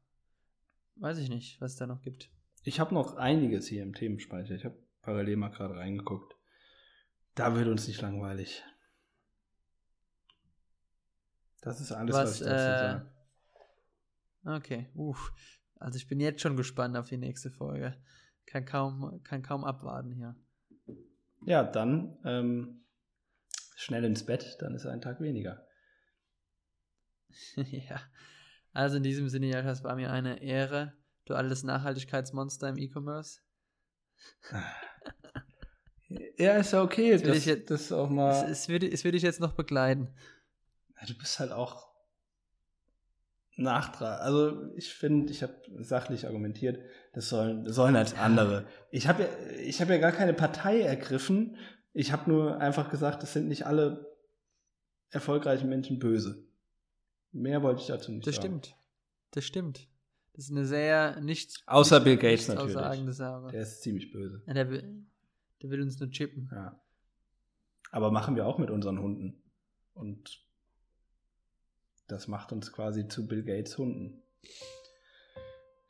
[0.98, 2.30] weiß ich nicht, was es da noch gibt.
[2.64, 4.56] Ich habe noch einiges hier im Themenspeicher.
[4.56, 6.36] Ich habe parallel mal gerade reingeguckt.
[7.36, 8.64] Da wird uns nicht langweilig.
[11.68, 13.11] Das ist alles, was, was ich dazu äh, sage.
[14.45, 15.34] Okay, uff.
[15.76, 17.95] Also ich bin jetzt schon gespannt auf die nächste Folge.
[18.45, 20.36] Kann kaum, kann kaum abwarten hier.
[21.45, 22.86] Ja, dann ähm,
[23.76, 25.68] schnell ins Bett, dann ist ein Tag weniger.
[27.55, 27.99] ja.
[28.72, 30.93] Also in diesem Sinne, ja, das war mir eine Ehre.
[31.26, 33.41] Du altes Nachhaltigkeitsmonster im E-Commerce.
[36.38, 37.11] ja, ist ja okay.
[37.11, 38.32] Das, das, jetzt, das auch mal.
[38.45, 40.13] Es, es, würde, es würde ich jetzt noch begleiten.
[41.06, 41.88] Du bist halt auch
[43.58, 44.22] Nachtrag.
[44.22, 46.80] Also ich finde, ich habe sachlich argumentiert,
[47.14, 48.68] das sollen, das sollen als andere.
[48.91, 49.30] Ich habe ja,
[49.64, 51.58] ich habe ja gar keine Partei ergriffen.
[51.93, 54.16] Ich habe nur einfach gesagt, es sind nicht alle
[55.10, 56.45] erfolgreichen Menschen böse.
[57.32, 58.62] Mehr wollte ich dazu nicht das sagen.
[58.62, 58.78] Das stimmt.
[59.32, 59.88] Das stimmt.
[60.34, 61.64] Das ist eine sehr nicht.
[61.66, 62.76] Außer nicht, Bill Gates natürlich.
[62.76, 64.43] Der ist ziemlich böse.
[64.45, 65.06] Ja, der, will,
[65.62, 66.50] der will uns nur chippen.
[66.52, 66.80] Ja.
[67.91, 69.41] Aber machen wir auch mit unseren Hunden.
[69.95, 70.47] Und
[72.08, 74.22] das macht uns quasi zu Bill Gates Hunden.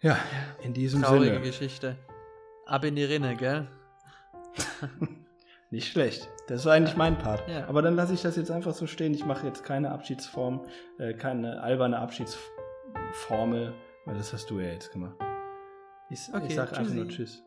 [0.02, 0.18] Ja,
[0.62, 1.36] in diesem Traurige Sinne.
[1.36, 1.98] Traurige Geschichte.
[2.66, 3.68] Ab in die Rinne, gell?
[5.72, 6.30] Nicht schlecht.
[6.48, 7.48] Das war eigentlich mein Part.
[7.50, 7.68] Ja.
[7.68, 9.14] Aber dann lasse ich das jetzt einfach so stehen.
[9.14, 10.66] Ich mache jetzt keine Abschiedsform,
[10.98, 13.74] äh, keine alberne Abschiedsformel,
[14.06, 15.18] weil das hast du ja jetzt gemacht.
[16.10, 17.44] Ich, okay, ich sage einfach nur Tschüss.